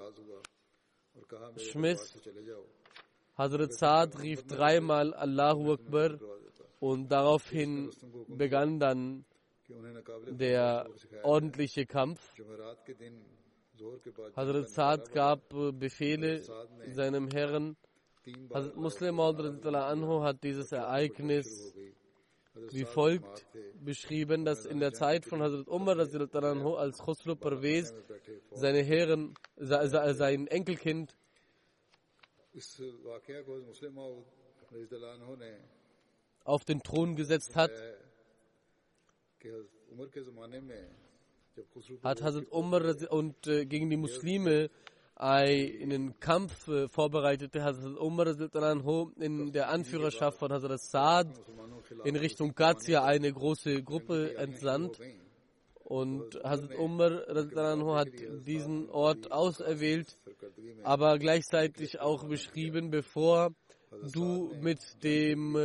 [1.56, 2.16] schmiss
[3.40, 6.18] Hazrat Saad rief dreimal Allahu Akbar
[6.78, 7.90] und daraufhin
[8.28, 9.24] begann dann
[10.28, 10.86] der
[11.22, 12.20] ordentliche Kampf.
[14.36, 16.42] Hazrat Saad gab Befehle
[16.88, 17.78] seinem Herrn.
[18.52, 21.74] Hazrat Muslim anhu hat dieses Ereignis
[22.72, 23.46] wie folgt
[23.82, 27.94] beschrieben, dass in der Zeit von Hazrat Umar als Khusru Parvez
[28.50, 31.16] seine Herren, sein Enkelkind
[36.44, 37.70] auf den Thron gesetzt hat,
[42.02, 44.70] hat Hazrat Umar und äh, gegen die Muslime
[45.14, 48.26] einen Kampf äh, vorbereitete, Hazrat Umar
[49.18, 51.28] in der Anführerschaft von Hazrat Saad
[52.04, 54.98] in Richtung Gazia eine große Gruppe entsandt.
[55.90, 57.26] Und Hazrat Umar
[57.98, 58.12] hat
[58.46, 60.16] diesen Ort auserwählt,
[60.84, 63.50] aber gleichzeitig auch beschrieben, bevor
[64.12, 65.56] du äh, mit dem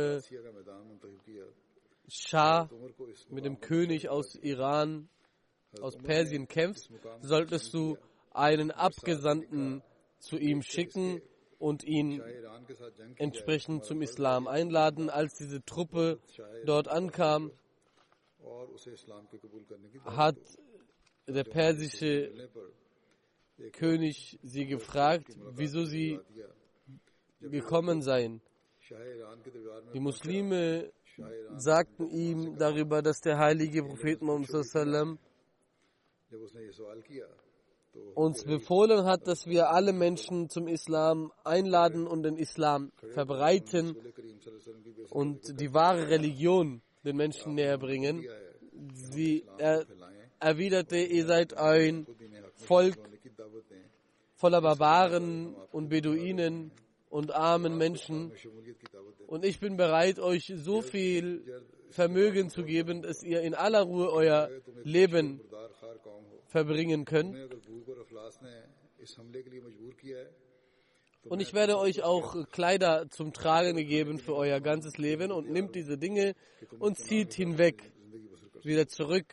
[2.08, 2.68] Schah,
[3.30, 5.08] mit dem König aus Iran,
[5.80, 7.96] aus Persien kämpfst, solltest du
[8.32, 9.80] einen Abgesandten
[10.18, 11.22] zu ihm schicken
[11.60, 12.20] und ihn
[13.18, 15.08] entsprechend zum Islam einladen.
[15.08, 16.18] Als diese Truppe
[16.64, 17.52] dort ankam,
[20.04, 20.36] hat
[21.26, 22.48] der persische
[23.72, 26.20] König sie gefragt, wieso sie
[27.40, 28.40] gekommen seien.
[29.94, 30.92] Die Muslime
[31.56, 35.18] sagten ihm darüber, dass der heilige Prophet Muhammad
[38.14, 43.96] uns befohlen hat, dass wir alle Menschen zum Islam einladen und den Islam verbreiten
[45.10, 48.26] und die wahre Religion den Menschen näher bringen.
[48.92, 49.86] Sie er,
[50.40, 52.06] erwiderte, ihr seid ein
[52.56, 52.98] Volk
[54.34, 56.72] voller Barbaren und Beduinen
[57.08, 58.32] und armen Menschen.
[59.26, 64.10] Und ich bin bereit, euch so viel Vermögen zu geben, dass ihr in aller Ruhe
[64.12, 64.50] euer
[64.82, 65.40] Leben
[66.48, 67.36] verbringen könnt.
[71.28, 75.32] Und ich werde euch auch äh, Kleider zum Tragen gegeben für euer ganzes Leben.
[75.32, 76.34] Und nimmt diese Dinge
[76.78, 77.92] und zieht hinweg
[78.62, 79.26] wieder zurück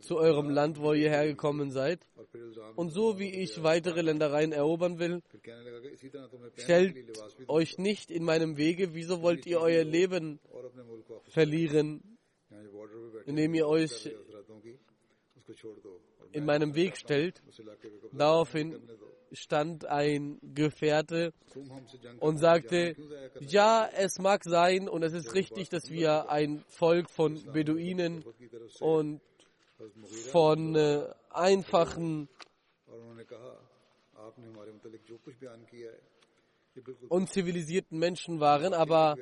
[0.00, 2.00] zu eurem Land, wo ihr hergekommen seid.
[2.76, 5.22] Und so wie ich weitere Ländereien erobern will,
[6.56, 6.96] stellt
[7.48, 10.40] euch nicht in meinem Wege, wieso wollt ihr euer Leben
[11.28, 12.18] verlieren,
[13.26, 14.10] indem ihr euch
[16.32, 17.42] in meinem Weg stellt.
[18.12, 18.80] Daraufhin
[19.32, 21.32] stand ein Gefährte
[22.20, 22.96] und sagte,
[23.40, 28.24] ja, es mag sein und es ist richtig, dass wir ein Volk von Beduinen
[28.80, 29.20] und
[30.30, 32.28] von äh, einfachen
[37.08, 39.16] und zivilisierten Menschen waren, aber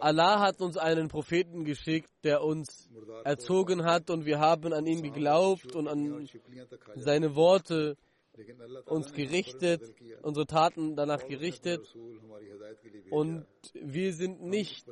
[0.00, 2.88] Allah hat uns einen Propheten geschickt, der uns
[3.24, 6.28] erzogen hat und wir haben an ihn geglaubt und an
[6.96, 7.96] seine Worte
[8.86, 11.94] uns gerichtet, unsere Taten danach gerichtet
[13.10, 14.86] und wir sind nicht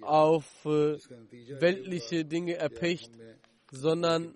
[0.00, 0.98] auf äh,
[1.60, 3.12] weltliche Dinge erpicht,
[3.70, 4.34] sondern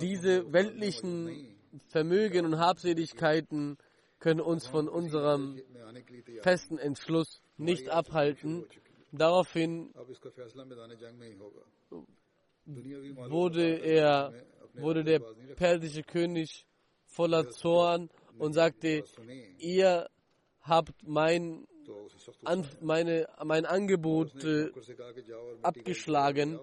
[0.00, 1.56] diese weltlichen
[1.88, 3.78] Vermögen und Habseligkeiten
[4.18, 5.60] können uns von unserem
[6.42, 8.66] festen Entschluss nicht abhalten.
[9.10, 9.92] Daraufhin
[13.28, 14.32] wurde er
[14.74, 15.20] wurde der
[15.56, 16.66] persische König
[17.06, 19.04] voller Zorn und sagte,
[19.58, 20.08] ihr
[20.62, 21.66] habt mein,
[22.44, 24.70] an, meine, mein Angebot äh,
[25.62, 26.58] abgeschlagen,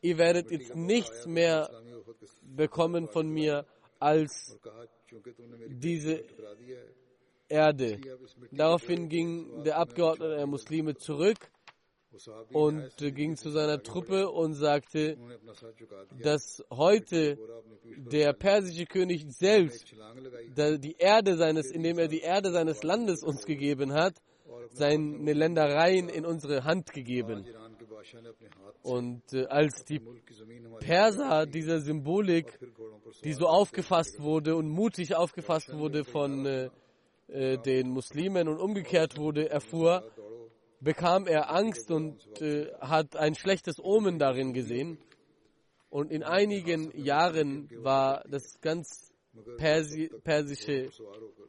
[0.00, 1.70] ihr werdet jetzt nichts mehr
[2.42, 3.66] bekommen von mir
[3.98, 4.58] als
[5.68, 6.24] diese
[7.48, 8.00] Erde.
[8.50, 11.50] Daraufhin ging der Abgeordnete der Muslime zurück
[12.52, 15.16] und ging zu seiner Truppe und sagte,
[16.22, 17.38] dass heute
[17.96, 19.94] der persische König selbst
[20.56, 24.14] die Erde seines, indem er die Erde seines Landes uns gegeben hat,
[24.72, 27.46] seine Ländereien in unsere Hand gegeben.
[28.82, 30.00] Und äh, als die
[30.80, 32.58] Perser dieser Symbolik,
[33.22, 36.70] die so aufgefasst wurde und mutig aufgefasst wurde von äh,
[37.28, 40.02] äh den Muslimen und umgekehrt wurde, erfuhr,
[40.82, 44.98] bekam er Angst und äh, hat ein schlechtes Omen darin gesehen.
[45.88, 49.12] Und in einigen Jahren war das ganz
[49.56, 50.90] Persi persische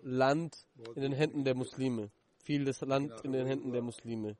[0.01, 0.55] Land
[0.95, 2.11] in den Händen der Muslime.
[2.43, 4.37] Fiel das Land in den Händen der Muslime.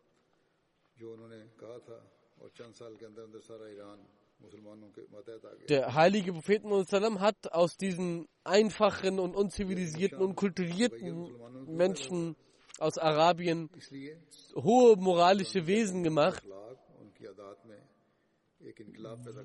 [5.70, 11.32] Der heilige Prophet Muhammad hat aus diesen einfachen und unzivilisierten und kultivierten
[11.68, 12.36] Menschen
[12.80, 13.70] aus Arabien
[14.56, 16.44] hohe moralische Wesen gemacht,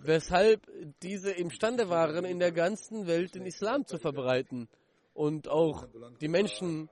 [0.02, 0.66] weshalb
[1.02, 4.68] diese imstande waren, in der ganzen Welt den Islam zu verbreiten
[5.14, 5.86] und auch
[6.20, 6.88] die Menschen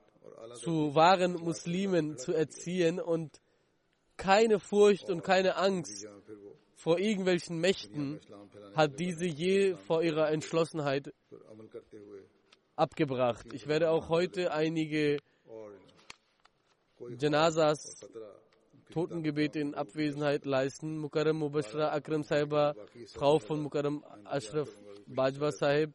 [0.55, 3.41] zu wahren Muslimen zu erziehen und
[4.17, 6.07] keine Furcht und keine Angst
[6.75, 8.19] vor irgendwelchen Mächten
[8.75, 11.13] hat diese je vor ihrer Entschlossenheit
[12.75, 13.47] abgebracht.
[13.53, 15.17] Ich werde auch heute einige
[17.15, 18.05] Janazas
[18.91, 20.97] Totengebete in Abwesenheit leisten.
[20.97, 22.73] Mukarram Mubashra Akram Saiba,
[23.13, 24.69] Frau von Mukarram Ashraf
[25.07, 25.93] Bajwa Sahib,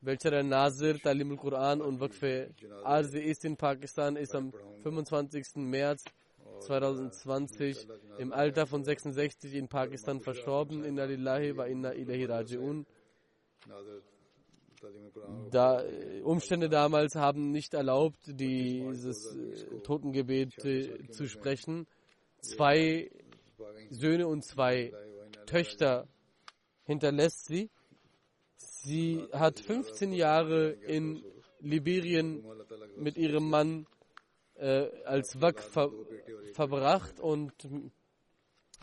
[0.00, 2.50] welcher ein Nazir, Talim al-Quran und Waqfe
[2.84, 5.56] Arzi ist in Pakistan, ist am 25.
[5.56, 6.04] März
[6.60, 7.86] 2020
[8.18, 10.84] im Alter von 66 in Pakistan verstorben.
[10.84, 12.86] Inna lillahi wa inna ilahi raji'un.
[15.50, 15.82] Da,
[16.24, 21.86] Umstände damals haben nicht erlaubt, dieses äh, Totengebet äh, zu sprechen.
[22.40, 23.10] Zwei
[23.90, 24.92] Söhne und zwei
[25.46, 26.08] Töchter
[26.84, 27.70] hinterlässt sie.
[28.56, 31.24] Sie hat 15 Jahre in
[31.60, 32.44] Liberien
[32.96, 33.86] mit ihrem Mann
[34.54, 35.90] äh, als Wak ver
[36.52, 37.52] verbracht und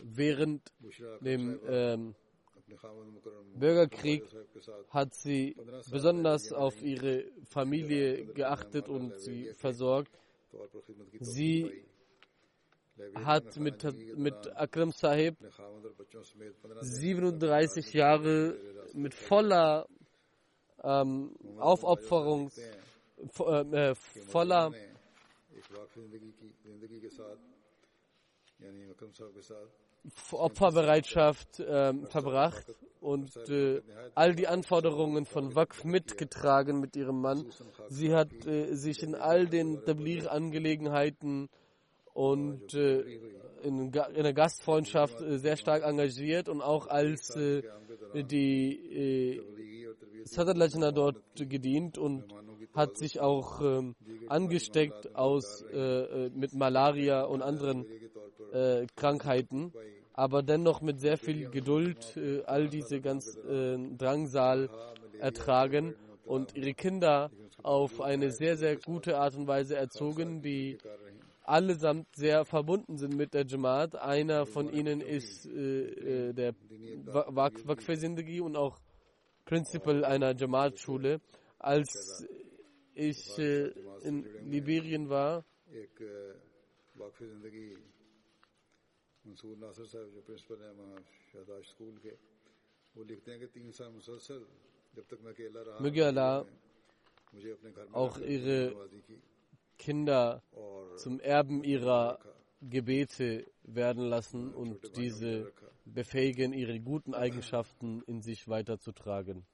[0.02, 0.72] während
[1.20, 2.14] dem ähm,
[3.54, 4.24] Bürgerkrieg
[4.90, 5.56] hat sie
[5.90, 10.10] besonders auf ihre Familie geachtet und sie versorgt.
[11.20, 11.84] Sie
[13.14, 13.82] hat mit,
[14.16, 15.36] mit Akram Sahib
[16.80, 18.56] 37 Jahre
[18.92, 19.86] mit voller
[20.82, 22.50] ähm, Aufopferung,
[23.72, 24.72] äh, voller
[30.32, 32.66] Opferbereitschaft äh, verbracht
[33.00, 33.82] und äh,
[34.14, 37.46] all die Anforderungen von Waqf mitgetragen mit ihrem Mann.
[37.88, 41.48] Sie hat äh, sich in all den Tablir-Angelegenheiten
[42.12, 43.00] und äh,
[43.62, 47.62] in, in, der Gastfreundschaft äh, sehr stark engagiert und auch als äh,
[48.14, 49.40] die
[50.24, 52.24] Sadr Lajna dort gedient und
[52.72, 53.94] hat sich auch ähm,
[54.28, 57.86] angesteckt aus, äh, mit Malaria und anderen
[58.52, 59.72] äh, Krankheiten,
[60.14, 64.70] aber dennoch mit sehr viel Geduld äh, all diese ganz äh, Drangsal
[65.18, 65.94] ertragen
[66.24, 67.30] und ihre Kinder
[67.62, 70.78] auf eine sehr, sehr gute Art und Weise erzogen, die
[71.42, 73.96] allesamt sehr verbunden sind mit der Jamaat.
[73.96, 76.54] Einer von ihnen ist äh, äh der
[77.06, 78.78] Waqf Sindagi und auch
[79.44, 81.20] Principal einer Jamaat-Schule.
[81.58, 82.24] Als
[82.94, 85.44] ich äh, in Liberien war,
[95.80, 96.46] Möge Allah
[97.92, 98.88] auch ihre
[99.78, 100.42] Kinder
[100.96, 102.18] zum Erben ihrer
[102.60, 105.52] Gebete werden lassen und diese
[105.84, 109.44] befähigen, ihre guten Eigenschaften in sich weiterzutragen.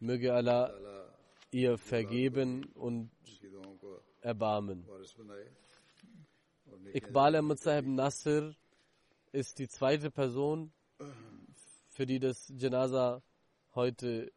[0.00, 0.72] Möge Allah
[1.50, 3.10] ihr vergeben und
[4.20, 4.84] erbarmen.
[6.92, 8.54] Iqbal Ahmad Sahib Nasir
[9.32, 10.72] ist die zweite Person,
[11.88, 13.22] für die das Janaza
[13.74, 14.32] heute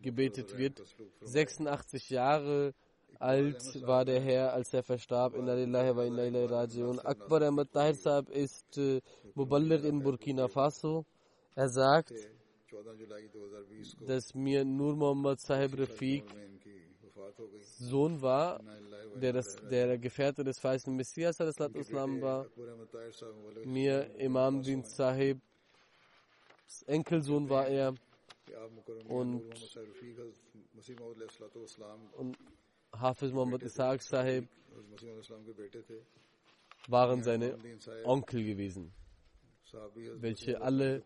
[0.00, 0.82] gebetet wird.
[1.22, 2.74] 86 Jahre
[3.18, 5.34] alt war der Herr, als er verstarb.
[5.34, 6.98] Inna lillahi wa inna ilaihi rajiun.
[7.00, 9.00] Akbar Ahmad Tahir Sahib ist äh,
[9.34, 11.04] Muballigh in Burkina Faso.
[11.54, 12.12] Er sagt,
[14.06, 16.24] dass mir Nur Muhammad Sahib Rafiq
[17.78, 18.60] Sohn war,
[19.16, 22.46] der, das, der Gefährte des weißen Messias Islam war,
[23.64, 25.40] mir Imam bin Sahib,
[26.86, 27.94] Enkelsohn war er.
[29.08, 29.42] Und,
[32.16, 32.38] und
[32.92, 34.48] Hafiz Muhammad Isaac Sahib
[36.88, 37.56] waren seine
[38.04, 38.92] Onkel gewesen,
[40.16, 41.02] welche alle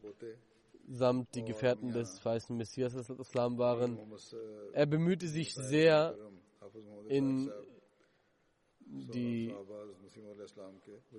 [0.88, 3.98] samt die Gefährten des weißen Messias Islam waren.
[4.72, 6.16] Er bemühte sich sehr
[7.08, 7.50] in
[8.88, 9.54] die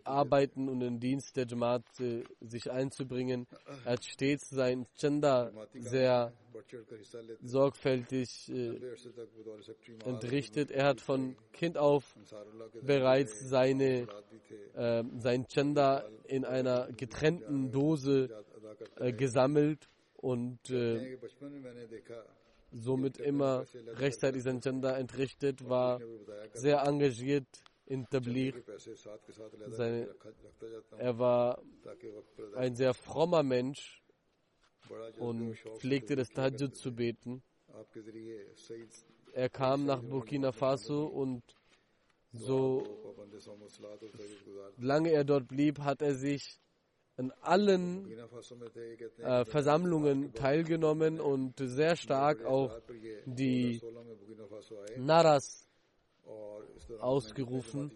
[0.03, 3.45] Arbeiten und den Dienst der Jamaat äh, sich einzubringen.
[3.86, 6.34] Er hat stets sein Chanda sehr
[7.41, 8.80] sorgfältig äh,
[10.05, 10.72] entrichtet.
[10.72, 12.15] Er hat von Kind auf
[12.82, 14.07] bereits seine,
[14.74, 18.30] äh, sein Chanda in einer getrennten Dose
[18.99, 21.17] äh, gesammelt und äh,
[22.71, 26.01] somit immer rechtzeitig sein Gender entrichtet, war
[26.53, 27.47] sehr engagiert
[27.85, 28.53] in Tabligh.
[29.67, 30.13] Seine,
[30.97, 31.61] er war
[32.55, 34.01] ein sehr frommer Mensch
[35.17, 37.41] und pflegte das Tahajjud zu beten.
[39.33, 41.43] Er kam nach Burkina Faso und
[42.33, 42.83] so
[44.77, 46.59] lange er dort blieb, hat er sich
[47.18, 48.11] an allen
[49.18, 52.80] äh, Versammlungen teilgenommen und sehr stark auch
[53.26, 53.82] die
[54.97, 55.68] Naras
[56.99, 57.91] ausgerufen.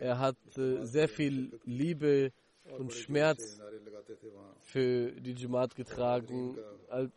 [0.00, 2.32] Er hat äh, sehr viel Liebe
[2.78, 3.60] und Schmerz
[4.62, 6.58] für die Jamaat getragen.
[6.88, 7.10] Er,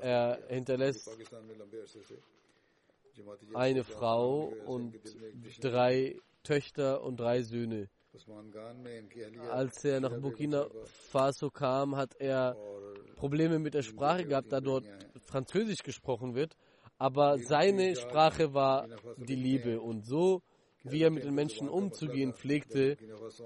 [0.00, 1.10] er hinterlässt
[3.52, 4.98] eine Frau und
[5.60, 7.90] drei Töchter und drei Söhne.
[9.50, 10.66] Als er nach Burkina
[11.10, 12.56] Faso kam, hat er
[13.16, 14.84] Probleme mit der Sprache gehabt, da dort
[15.20, 16.56] Französisch gesprochen wird.
[16.98, 19.80] Aber seine Sprache war die Liebe.
[19.80, 20.42] Und so,
[20.82, 22.96] wie er mit den Menschen umzugehen pflegte,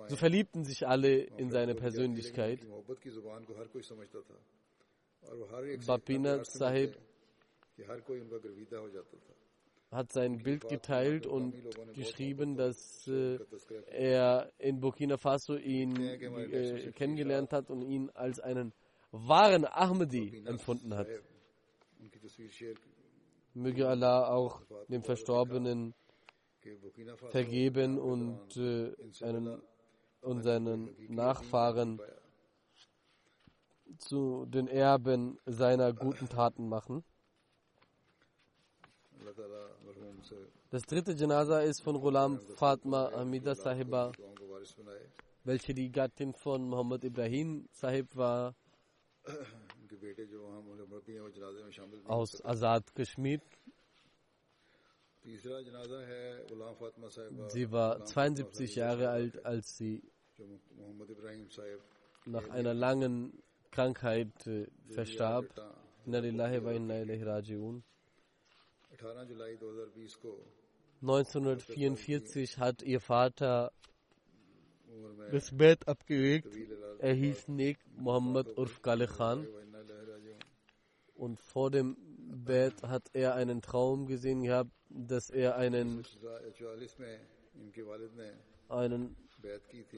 [0.08, 2.60] so verliebten sich alle in seine Persönlichkeit.
[5.86, 6.96] Bapina Sahib
[9.94, 11.54] hat sein Bild geteilt und
[11.94, 13.38] geschrieben, dass äh,
[13.90, 18.72] er in Burkina Faso ihn äh, kennengelernt hat und ihn als einen
[19.10, 21.08] wahren Ahmadi empfunden hat.
[23.54, 25.94] Möge Allah auch dem Verstorbenen
[27.30, 28.92] vergeben und, äh,
[29.22, 29.62] einen,
[30.22, 32.00] und seinen Nachfahren
[33.98, 37.04] zu den Erben seiner guten Taten machen.
[40.70, 44.12] Das dritte Janaza ist von Ghulam Fatma Hamida Sahiba,
[45.44, 48.54] welche die Gattin von Muhammad Ibrahim Sahib war,
[52.06, 53.40] aus Azad Kashmir.
[57.48, 60.02] Sie war 72 Jahre alt, als sie
[62.26, 65.46] nach einer langen Krankheit äh, verstarb.
[66.06, 67.82] Inna lillahi wa inna ilaihi raji'un.
[71.00, 73.72] 1944 hat ihr Vater
[75.30, 76.48] das Bett abgelegt.
[76.98, 79.46] Er hieß Nek Muhammad Urf Kale Khan.
[81.14, 81.96] Und vor dem
[82.44, 86.04] Bett hat er einen Traum gesehen gehabt, dass er einen,
[88.68, 89.16] einen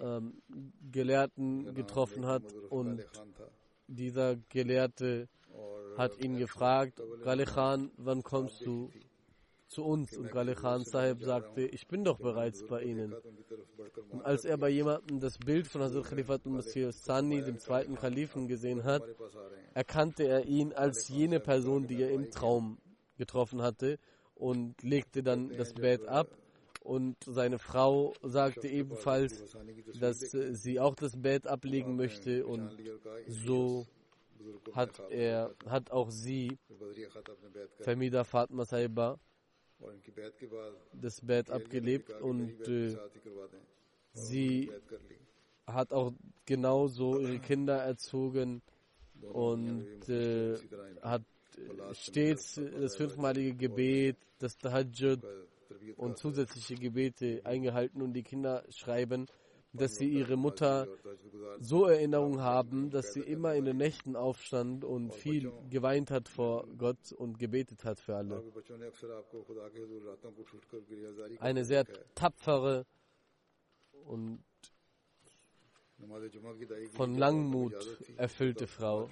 [0.01, 0.43] ähm,
[0.91, 3.05] Gelehrten getroffen hat und
[3.87, 5.29] dieser Gelehrte
[5.97, 7.01] hat ihn gefragt,
[7.47, 8.91] Khan, wann kommst du
[9.69, 10.17] zu uns?
[10.17, 13.15] Und Gale Khan Sahib sagte, ich bin doch bereits bei Ihnen.
[14.11, 18.47] Und als er bei jemandem das Bild von Hazrat Khalifat Masih Sani, dem zweiten Kalifen,
[18.47, 19.03] gesehen hat,
[19.75, 22.79] erkannte er ihn als jene Person, die er im Traum
[23.17, 23.99] getroffen hatte
[24.35, 26.29] und legte dann das Bett ab.
[26.83, 29.57] Und seine Frau sagte ebenfalls,
[29.99, 32.77] dass sie auch das Bett ablegen möchte und
[33.27, 33.87] so
[34.73, 36.59] hat er, hat auch sie,
[37.81, 39.19] Famida Fatma Saiba,
[40.93, 42.97] das Bett abgelebt und äh,
[44.13, 44.71] sie
[45.67, 46.13] hat auch
[46.45, 48.63] genauso ihre Kinder erzogen
[49.33, 50.57] und äh,
[51.03, 51.23] hat
[51.93, 55.21] stets das fünfmalige Gebet, das Tahajjud
[55.97, 59.27] und zusätzliche Gebete eingehalten und die Kinder schreiben,
[59.77, 60.89] dass sie ihre Mutter
[61.59, 66.67] so Erinnerung haben, dass sie immer in den Nächten aufstand und viel geweint hat vor
[66.77, 68.43] Gott und gebetet hat für alle.
[71.41, 72.87] Eine sehr tapfere
[74.05, 74.43] und
[76.93, 77.75] von Langmut
[78.17, 79.09] erfüllte Frau.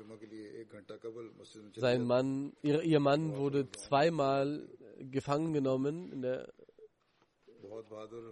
[1.74, 6.52] Sein Mann, ihr, ihr Mann wurde zweimal gefangen genommen in, der,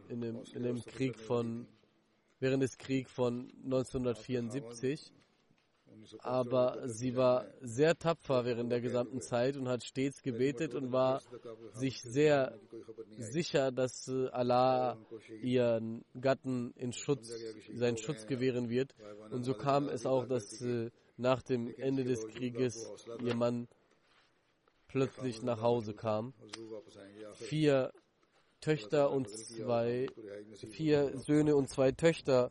[0.09, 1.67] in, dem, in dem Krieg von
[2.43, 5.13] während des Kriegs von 1974.
[6.19, 11.23] Aber sie war sehr tapfer während der gesamten Zeit und hat stets gebetet und war
[11.75, 12.59] sich sehr
[13.19, 14.99] sicher, dass äh, Allah
[15.41, 17.33] ihren Gatten in Schutz,
[17.73, 18.95] seinen Schutz gewähren wird.
[19.31, 22.91] Und so kam es auch, dass äh, nach dem Ende des Krieges
[23.23, 23.69] ihr Mann
[24.89, 26.35] plötzlich nach Hause kam.
[27.35, 27.93] Vier
[28.63, 30.07] Töchter und zwei,
[30.71, 32.51] vier Söhne und zwei Töchter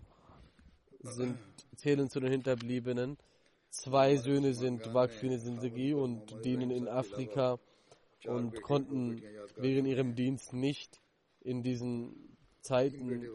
[1.00, 1.38] sind,
[1.76, 3.18] zählen zu den Hinterbliebenen.
[3.70, 7.60] Zwei Söhne sind Wakfine Sindegi und dienen in Afrika
[8.26, 9.24] und konnten
[9.56, 11.00] während ihrem Dienst nicht
[11.40, 13.26] in diesen Zeiten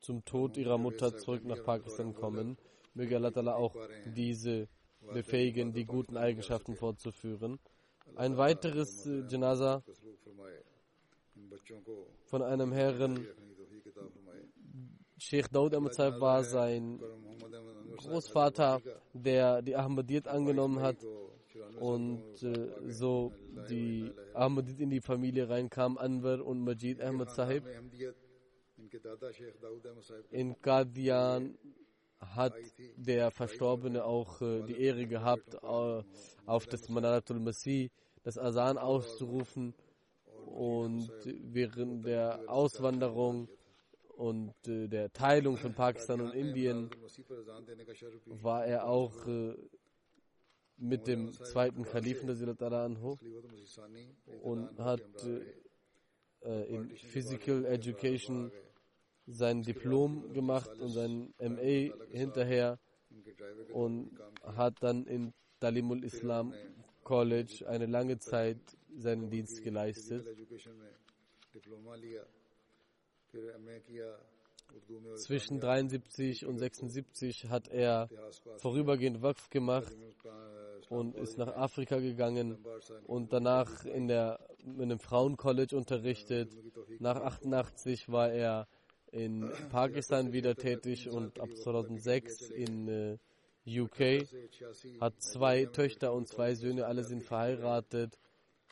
[0.00, 2.58] zum Tod ihrer Mutter zurück nach Pakistan kommen.
[2.94, 3.76] Möge Allah auch
[4.06, 4.68] diese
[5.12, 7.60] befähigen, die guten Eigenschaften fortzuführen.
[8.16, 9.84] Ein weiteres äh, Janaza
[12.24, 13.26] von einem Herrn,
[15.18, 17.00] Sheikh Daud Ahmad war sein
[17.96, 18.80] Großvater,
[19.12, 20.96] der die Ahmadiyyat angenommen hat
[21.80, 23.32] und äh, so
[23.68, 27.64] die Ahmadid in die Familie reinkam, Anwar und Majid Ahmad Sahib.
[30.30, 31.58] In Qadian
[32.20, 32.54] hat
[32.96, 36.02] der Verstorbene auch äh, die Ehre gehabt, äh,
[36.46, 37.90] auf das Manaratul Masih,
[38.22, 39.74] das Asan auszurufen
[40.58, 43.48] und während der Auswanderung
[44.16, 46.90] und äh, der Teilung von Pakistan und Indien
[48.26, 49.54] war er auch äh,
[50.76, 53.16] mit dem zweiten Kalifen der Silat anho
[54.42, 55.00] und hat
[56.40, 58.50] äh, in Physical Education
[59.26, 62.80] sein Diplom gemacht und sein MA hinterher
[63.72, 64.10] und
[64.42, 66.52] hat dann in Dalimul Islam
[67.04, 70.26] College eine lange Zeit seinen Dienst geleistet.
[75.16, 78.08] Zwischen 73 und 76 hat er
[78.58, 79.96] vorübergehend Waqf gemacht
[80.88, 82.58] und ist nach Afrika gegangen
[83.06, 86.56] und danach in, der, in einem Frauencollege unterrichtet.
[87.00, 88.68] Nach 88 war er
[89.10, 93.18] in Pakistan wieder tätig und ab 2006 in äh,
[93.66, 94.26] UK.
[95.00, 98.18] Hat zwei Töchter und zwei Söhne, alle sind verheiratet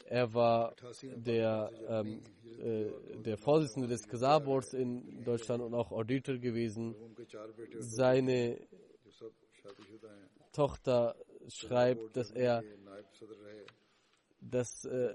[0.04, 2.22] er war der, ähm,
[2.60, 2.90] äh,
[3.22, 6.94] der Vorsitzende des Kasar-Boards in Deutschland und auch Auditor gewesen.
[7.78, 8.58] Seine
[10.52, 11.16] Tochter
[11.48, 12.62] schreibt, dass er
[14.40, 15.12] dass äh,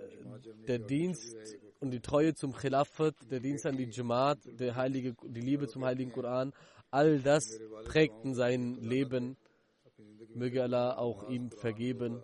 [0.68, 1.36] der Dienst
[1.80, 5.86] und die Treue zum Khilafat, der Dienst an die Jamaat, der heilige, die Liebe zum
[5.86, 6.54] heiligen Koran,
[6.90, 9.38] all das prägten sein Leben.
[10.34, 12.24] Möge Allah auch ihm vergeben.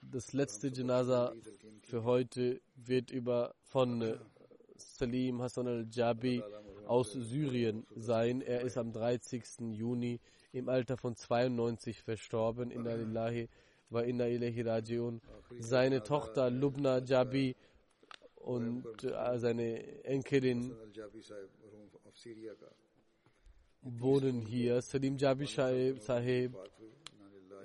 [0.00, 1.32] Das letzte Janaza
[1.82, 4.18] für heute wird über von äh,
[4.76, 6.42] Salim Hassan al-Jabi
[6.86, 8.40] aus Syrien sein.
[8.40, 9.44] Er ist am 30.
[9.72, 10.20] Juni
[10.52, 12.70] im Alter von 92 verstorben.
[12.70, 13.48] Inna lillahi
[13.90, 15.20] wa inna ilahi raji'un.
[15.60, 17.54] Seine Tochter Lubna Jabi
[18.36, 20.74] und äh, seine Enkelin
[23.82, 24.82] wurden hier.
[24.82, 26.56] Salim Jabi Sahib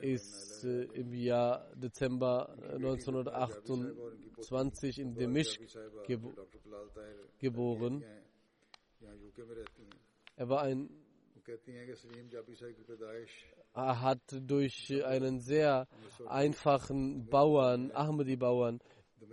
[0.01, 5.59] ist äh, im Jahr Dezember äh, 1928 in Demischk
[6.05, 6.33] gebo
[7.39, 8.03] geboren.
[10.35, 10.89] Er war ein
[13.73, 15.87] er hat durch einen sehr
[16.27, 18.79] einfachen Bauern, Ahmadi-Bauern,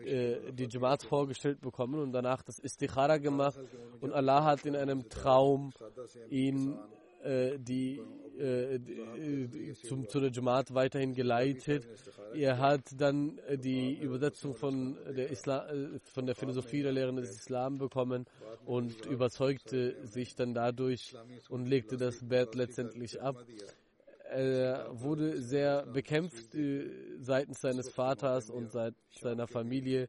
[0.04, 3.58] äh, die Jamaat vorgestellt bekommen und danach das Istikhara gemacht.
[4.00, 5.72] Und Allah hat in einem Traum
[6.30, 6.78] ihn
[7.22, 8.00] äh, die
[8.38, 8.80] äh,
[9.82, 11.86] zum, zu der Jamaat weiterhin geleitet.
[12.34, 17.30] Er hat dann die Übersetzung von der, Isla äh, von der Philosophie der Lehren des
[17.30, 18.26] Islam bekommen
[18.66, 21.14] und überzeugte sich dann dadurch
[21.48, 23.44] und legte das Bett letztendlich ab.
[24.30, 30.08] Er wurde sehr bekämpft äh, seitens seines Vaters und seit seiner Familie.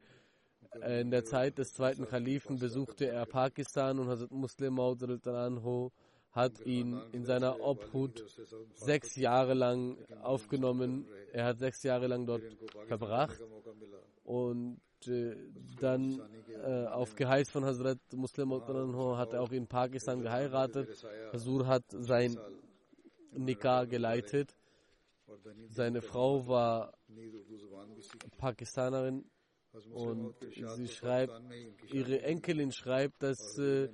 [0.83, 5.01] In der Zeit des zweiten Kalifen besuchte er Pakistan und Hazrat Muslim Maud
[6.35, 8.25] hat ihn in seiner Obhut
[8.73, 11.07] sechs Jahre lang aufgenommen.
[11.31, 12.43] Er hat sechs Jahre lang dort
[12.87, 13.39] verbracht
[14.25, 15.35] und äh,
[15.79, 16.21] dann
[16.63, 20.89] äh, auf Geheiß von Hazrat Muslim hat er auch in Pakistan geheiratet.
[21.31, 22.37] Hazur hat sein
[23.31, 24.53] Nikah geleitet.
[25.69, 26.93] Seine Frau war
[28.37, 29.25] Pakistanerin
[29.93, 30.35] und
[30.75, 31.41] sie schreibt,
[31.91, 33.89] ihre Enkelin schreibt, dass äh,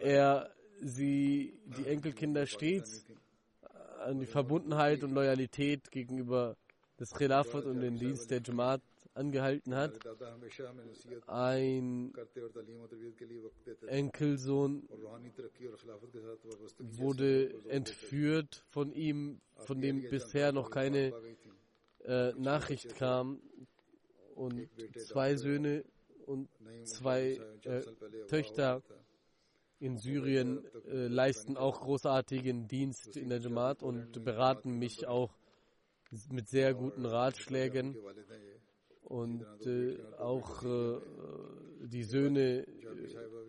[0.00, 0.50] er
[0.82, 3.04] sie die Enkelkinder stets
[4.04, 6.56] an die Verbundenheit und Loyalität gegenüber
[6.98, 8.82] des Khilafat und den Dienst der Jamaat
[9.14, 9.98] angehalten hat.
[11.26, 12.12] Ein
[13.86, 14.88] Enkelsohn
[16.78, 21.12] wurde entführt von ihm, von dem bisher noch keine
[22.04, 23.40] äh, Nachricht kam.
[24.34, 24.68] Und
[24.98, 25.82] zwei Söhne
[26.26, 26.50] und
[26.84, 27.80] zwei äh,
[28.28, 28.82] Töchter
[29.78, 35.36] in Syrien äh, leisten auch großartigen Dienst in der Jamaat und beraten mich auch
[36.30, 37.96] mit sehr guten Ratschlägen.
[39.02, 40.98] Und äh, auch äh,
[41.86, 42.76] die Söhne äh,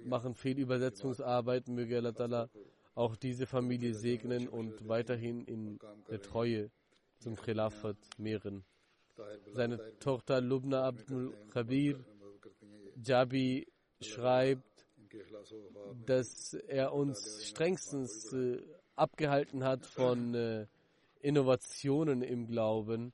[0.04, 1.68] machen viel Übersetzungsarbeit.
[1.68, 2.50] Möge Allah Ta'ala
[2.94, 6.70] auch diese Familie segnen und weiterhin in der Treue
[7.20, 8.66] zum Khilafat mehren.
[9.54, 12.04] Seine Tochter Lubna Abdul Khabir
[13.04, 13.68] Jabi
[14.02, 14.77] schreibt,
[16.06, 18.62] dass er uns strengstens äh,
[18.96, 20.68] abgehalten hat von äh,
[21.22, 23.14] Innovationen im Glauben.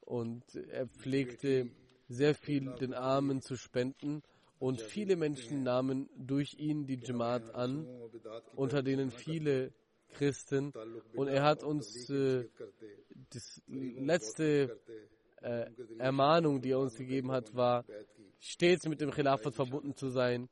[0.00, 1.70] Und er pflegte
[2.08, 4.22] sehr viel den Armen zu spenden.
[4.58, 7.86] Und viele Menschen nahmen durch ihn die Jamaat an,
[8.56, 9.72] unter denen viele
[10.14, 10.72] Christen.
[11.14, 12.48] Und er hat uns äh,
[13.30, 14.80] das letzte
[15.42, 15.66] äh,
[15.98, 17.84] Ermahnung, die er uns gegeben hat, war,
[18.40, 20.48] stets mit dem Khilafat verbunden zu sein,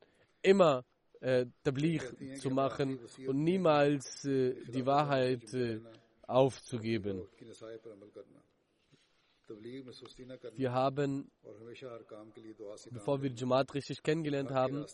[0.47, 0.83] immer
[1.19, 2.03] äh, Tabligh
[2.39, 5.79] zu machen und niemals äh, die Wahrheit äh,
[6.27, 7.27] aufzugeben.
[10.55, 11.31] Wir haben,
[12.91, 14.85] bevor wir Jamaat richtig kennengelernt haben,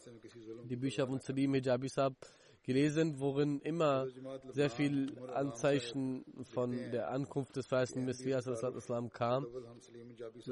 [0.69, 2.15] die Bücher von Salim Hijabi Sahib
[2.61, 4.07] gelesen, worin immer
[4.51, 6.23] sehr viel Anzeichen
[6.53, 9.47] von der Ankunft des verheißenen Messias Islam kam.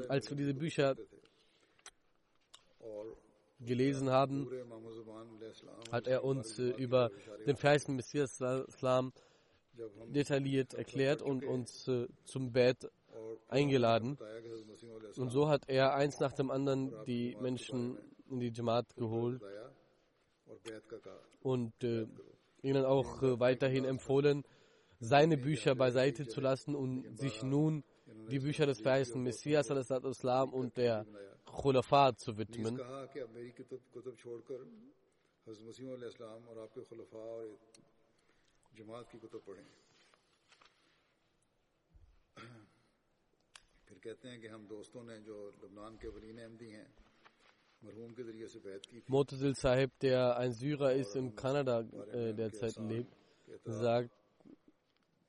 [0.08, 0.96] Als wir diese Bücher
[3.64, 4.48] gelesen haben,
[5.90, 7.10] hat er uns äh, über
[7.46, 9.12] den verheißenen Messias Islam
[10.08, 12.90] detailliert erklärt und uns äh, zum Bett
[13.48, 14.18] eingeladen.
[15.16, 17.98] Und so hat er eins nach dem anderen die Menschen
[18.28, 19.42] in die Jamaat geholt
[21.40, 22.06] und äh,
[22.62, 24.44] ihnen auch äh, weiterhin empfohlen,
[25.00, 27.84] seine Bücher beiseite zu lassen und sich nun
[28.30, 31.06] die Bücher des verheißenen Messias Islam und der
[31.44, 32.76] Khulafat zu widmen.
[43.86, 46.84] پھر کہتے ہیں کہ ہم دوستوں نے جو لبنان کے ولین احمدی ہیں
[49.08, 51.80] Motazil Sahib, der ein Syrer ist, in Kanada
[52.12, 53.12] äh, derzeit lebt,
[53.64, 54.10] sagt,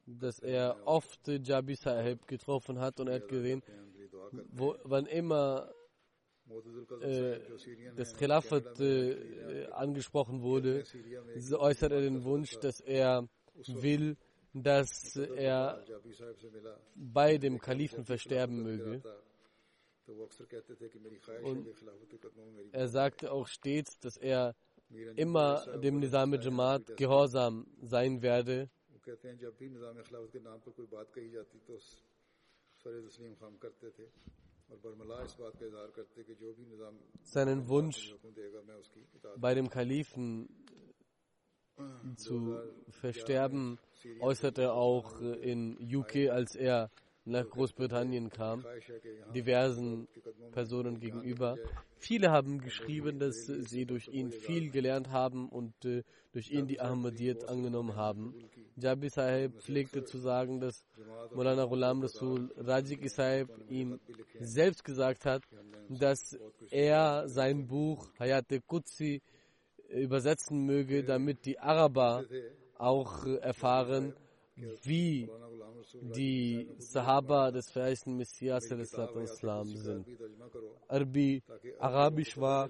[0.05, 3.63] dass er oft Jabi Sahib getroffen hat und er hat gesehen,
[4.51, 5.73] wo, wann immer
[7.95, 10.83] das Khilafat äh, angesprochen wurde,
[11.53, 13.27] äußert er den Wunsch, dass er
[13.67, 14.17] will,
[14.53, 15.83] dass er
[16.95, 19.01] bei dem Kalifen versterben möge.
[21.43, 21.67] Und
[22.71, 24.55] er sagte auch stets, dass er
[25.15, 28.69] immer dem Nizam Jamaat gehorsam sein werde.
[37.21, 38.15] Seinen Wunsch
[39.37, 40.49] bei dem Kalifen
[42.15, 42.59] zu
[42.89, 43.79] versterben
[44.19, 46.89] äußerte er auch in UK, als er
[47.25, 48.65] nach Großbritannien kam,
[49.33, 50.07] diversen
[50.51, 51.57] Personen gegenüber.
[51.97, 56.03] Viele haben geschrieben, dass sie durch ihn viel gelernt haben und äh,
[56.33, 58.33] durch ihn die Ahmadiyyat angenommen haben.
[58.75, 60.85] Jabi Sahib pflegte zu sagen, dass
[61.33, 63.99] Mulana Ghulam Rasul Rajik Sahib ihm
[64.39, 65.43] selbst gesagt hat,
[65.89, 66.37] dass
[66.71, 69.21] er sein Buch Hayat Qudsi
[69.89, 72.25] übersetzen möge, damit die Araber
[72.77, 74.13] auch erfahren,
[74.55, 75.29] wie
[76.01, 80.07] die Sahaba des verheißten Messias Islam sind.
[80.87, 81.43] Arbi,
[81.79, 82.69] Arabisch war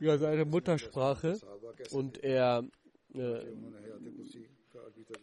[0.00, 1.38] ja seine Muttersprache
[1.90, 2.64] und er
[3.14, 3.44] äh,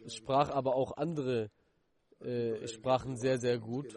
[0.08, 1.50] sprach aber auch andere
[2.20, 3.96] äh, Sprachen sehr, sehr gut.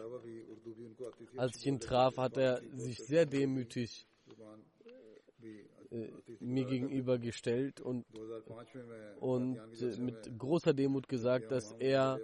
[1.36, 4.06] Als ich ihn traf, hat er sich sehr demütig
[5.90, 6.08] äh,
[6.40, 8.04] mir gegenüber gestellt und,
[9.20, 12.20] und äh, mit großer Demut gesagt, dass er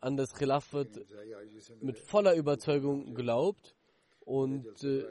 [0.00, 0.88] an das Khilafat
[1.80, 3.76] mit voller Überzeugung glaubt
[4.20, 5.04] und äh,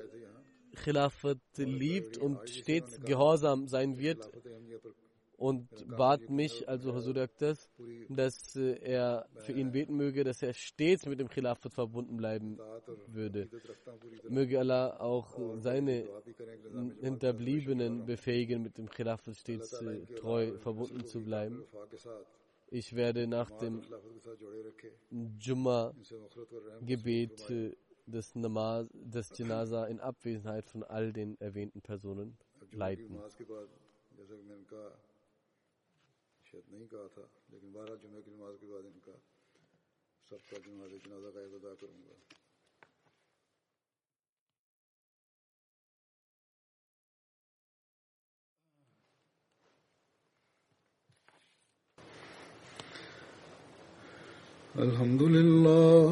[0.75, 4.29] Khilafat liebt und stets gehorsam sein wird
[5.39, 7.69] und bat mich, also Hazur Akhtas,
[8.09, 12.59] dass äh, er für ihn beten möge, dass er stets mit dem Khilafat verbunden bleiben
[13.07, 13.49] würde.
[14.27, 16.09] Möge Allah auch seine
[17.01, 21.63] Hinterbliebenen befähigen, mit dem Khilafat stets äh, treu verbunden zu bleiben.
[22.71, 23.81] Ich werde nach dem
[25.39, 27.75] Jumma-Gebet äh,
[28.05, 32.37] des Namaz, des Janaza in Abwesenheit von all den erwähnten Personen
[32.71, 33.17] leiten.
[36.51, 39.15] شاید نہیں کہا تھا، لیکن بارہ جمعہ کی نماز کے بعد ان کا
[40.29, 42.17] سب کا نماز جنازہ کا ادا کروں گا۔
[54.75, 56.09] الحمد لله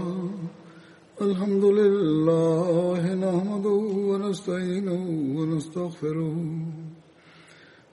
[1.25, 5.03] الحمد لله نحمده ونستعينه
[5.37, 6.76] ونستغفره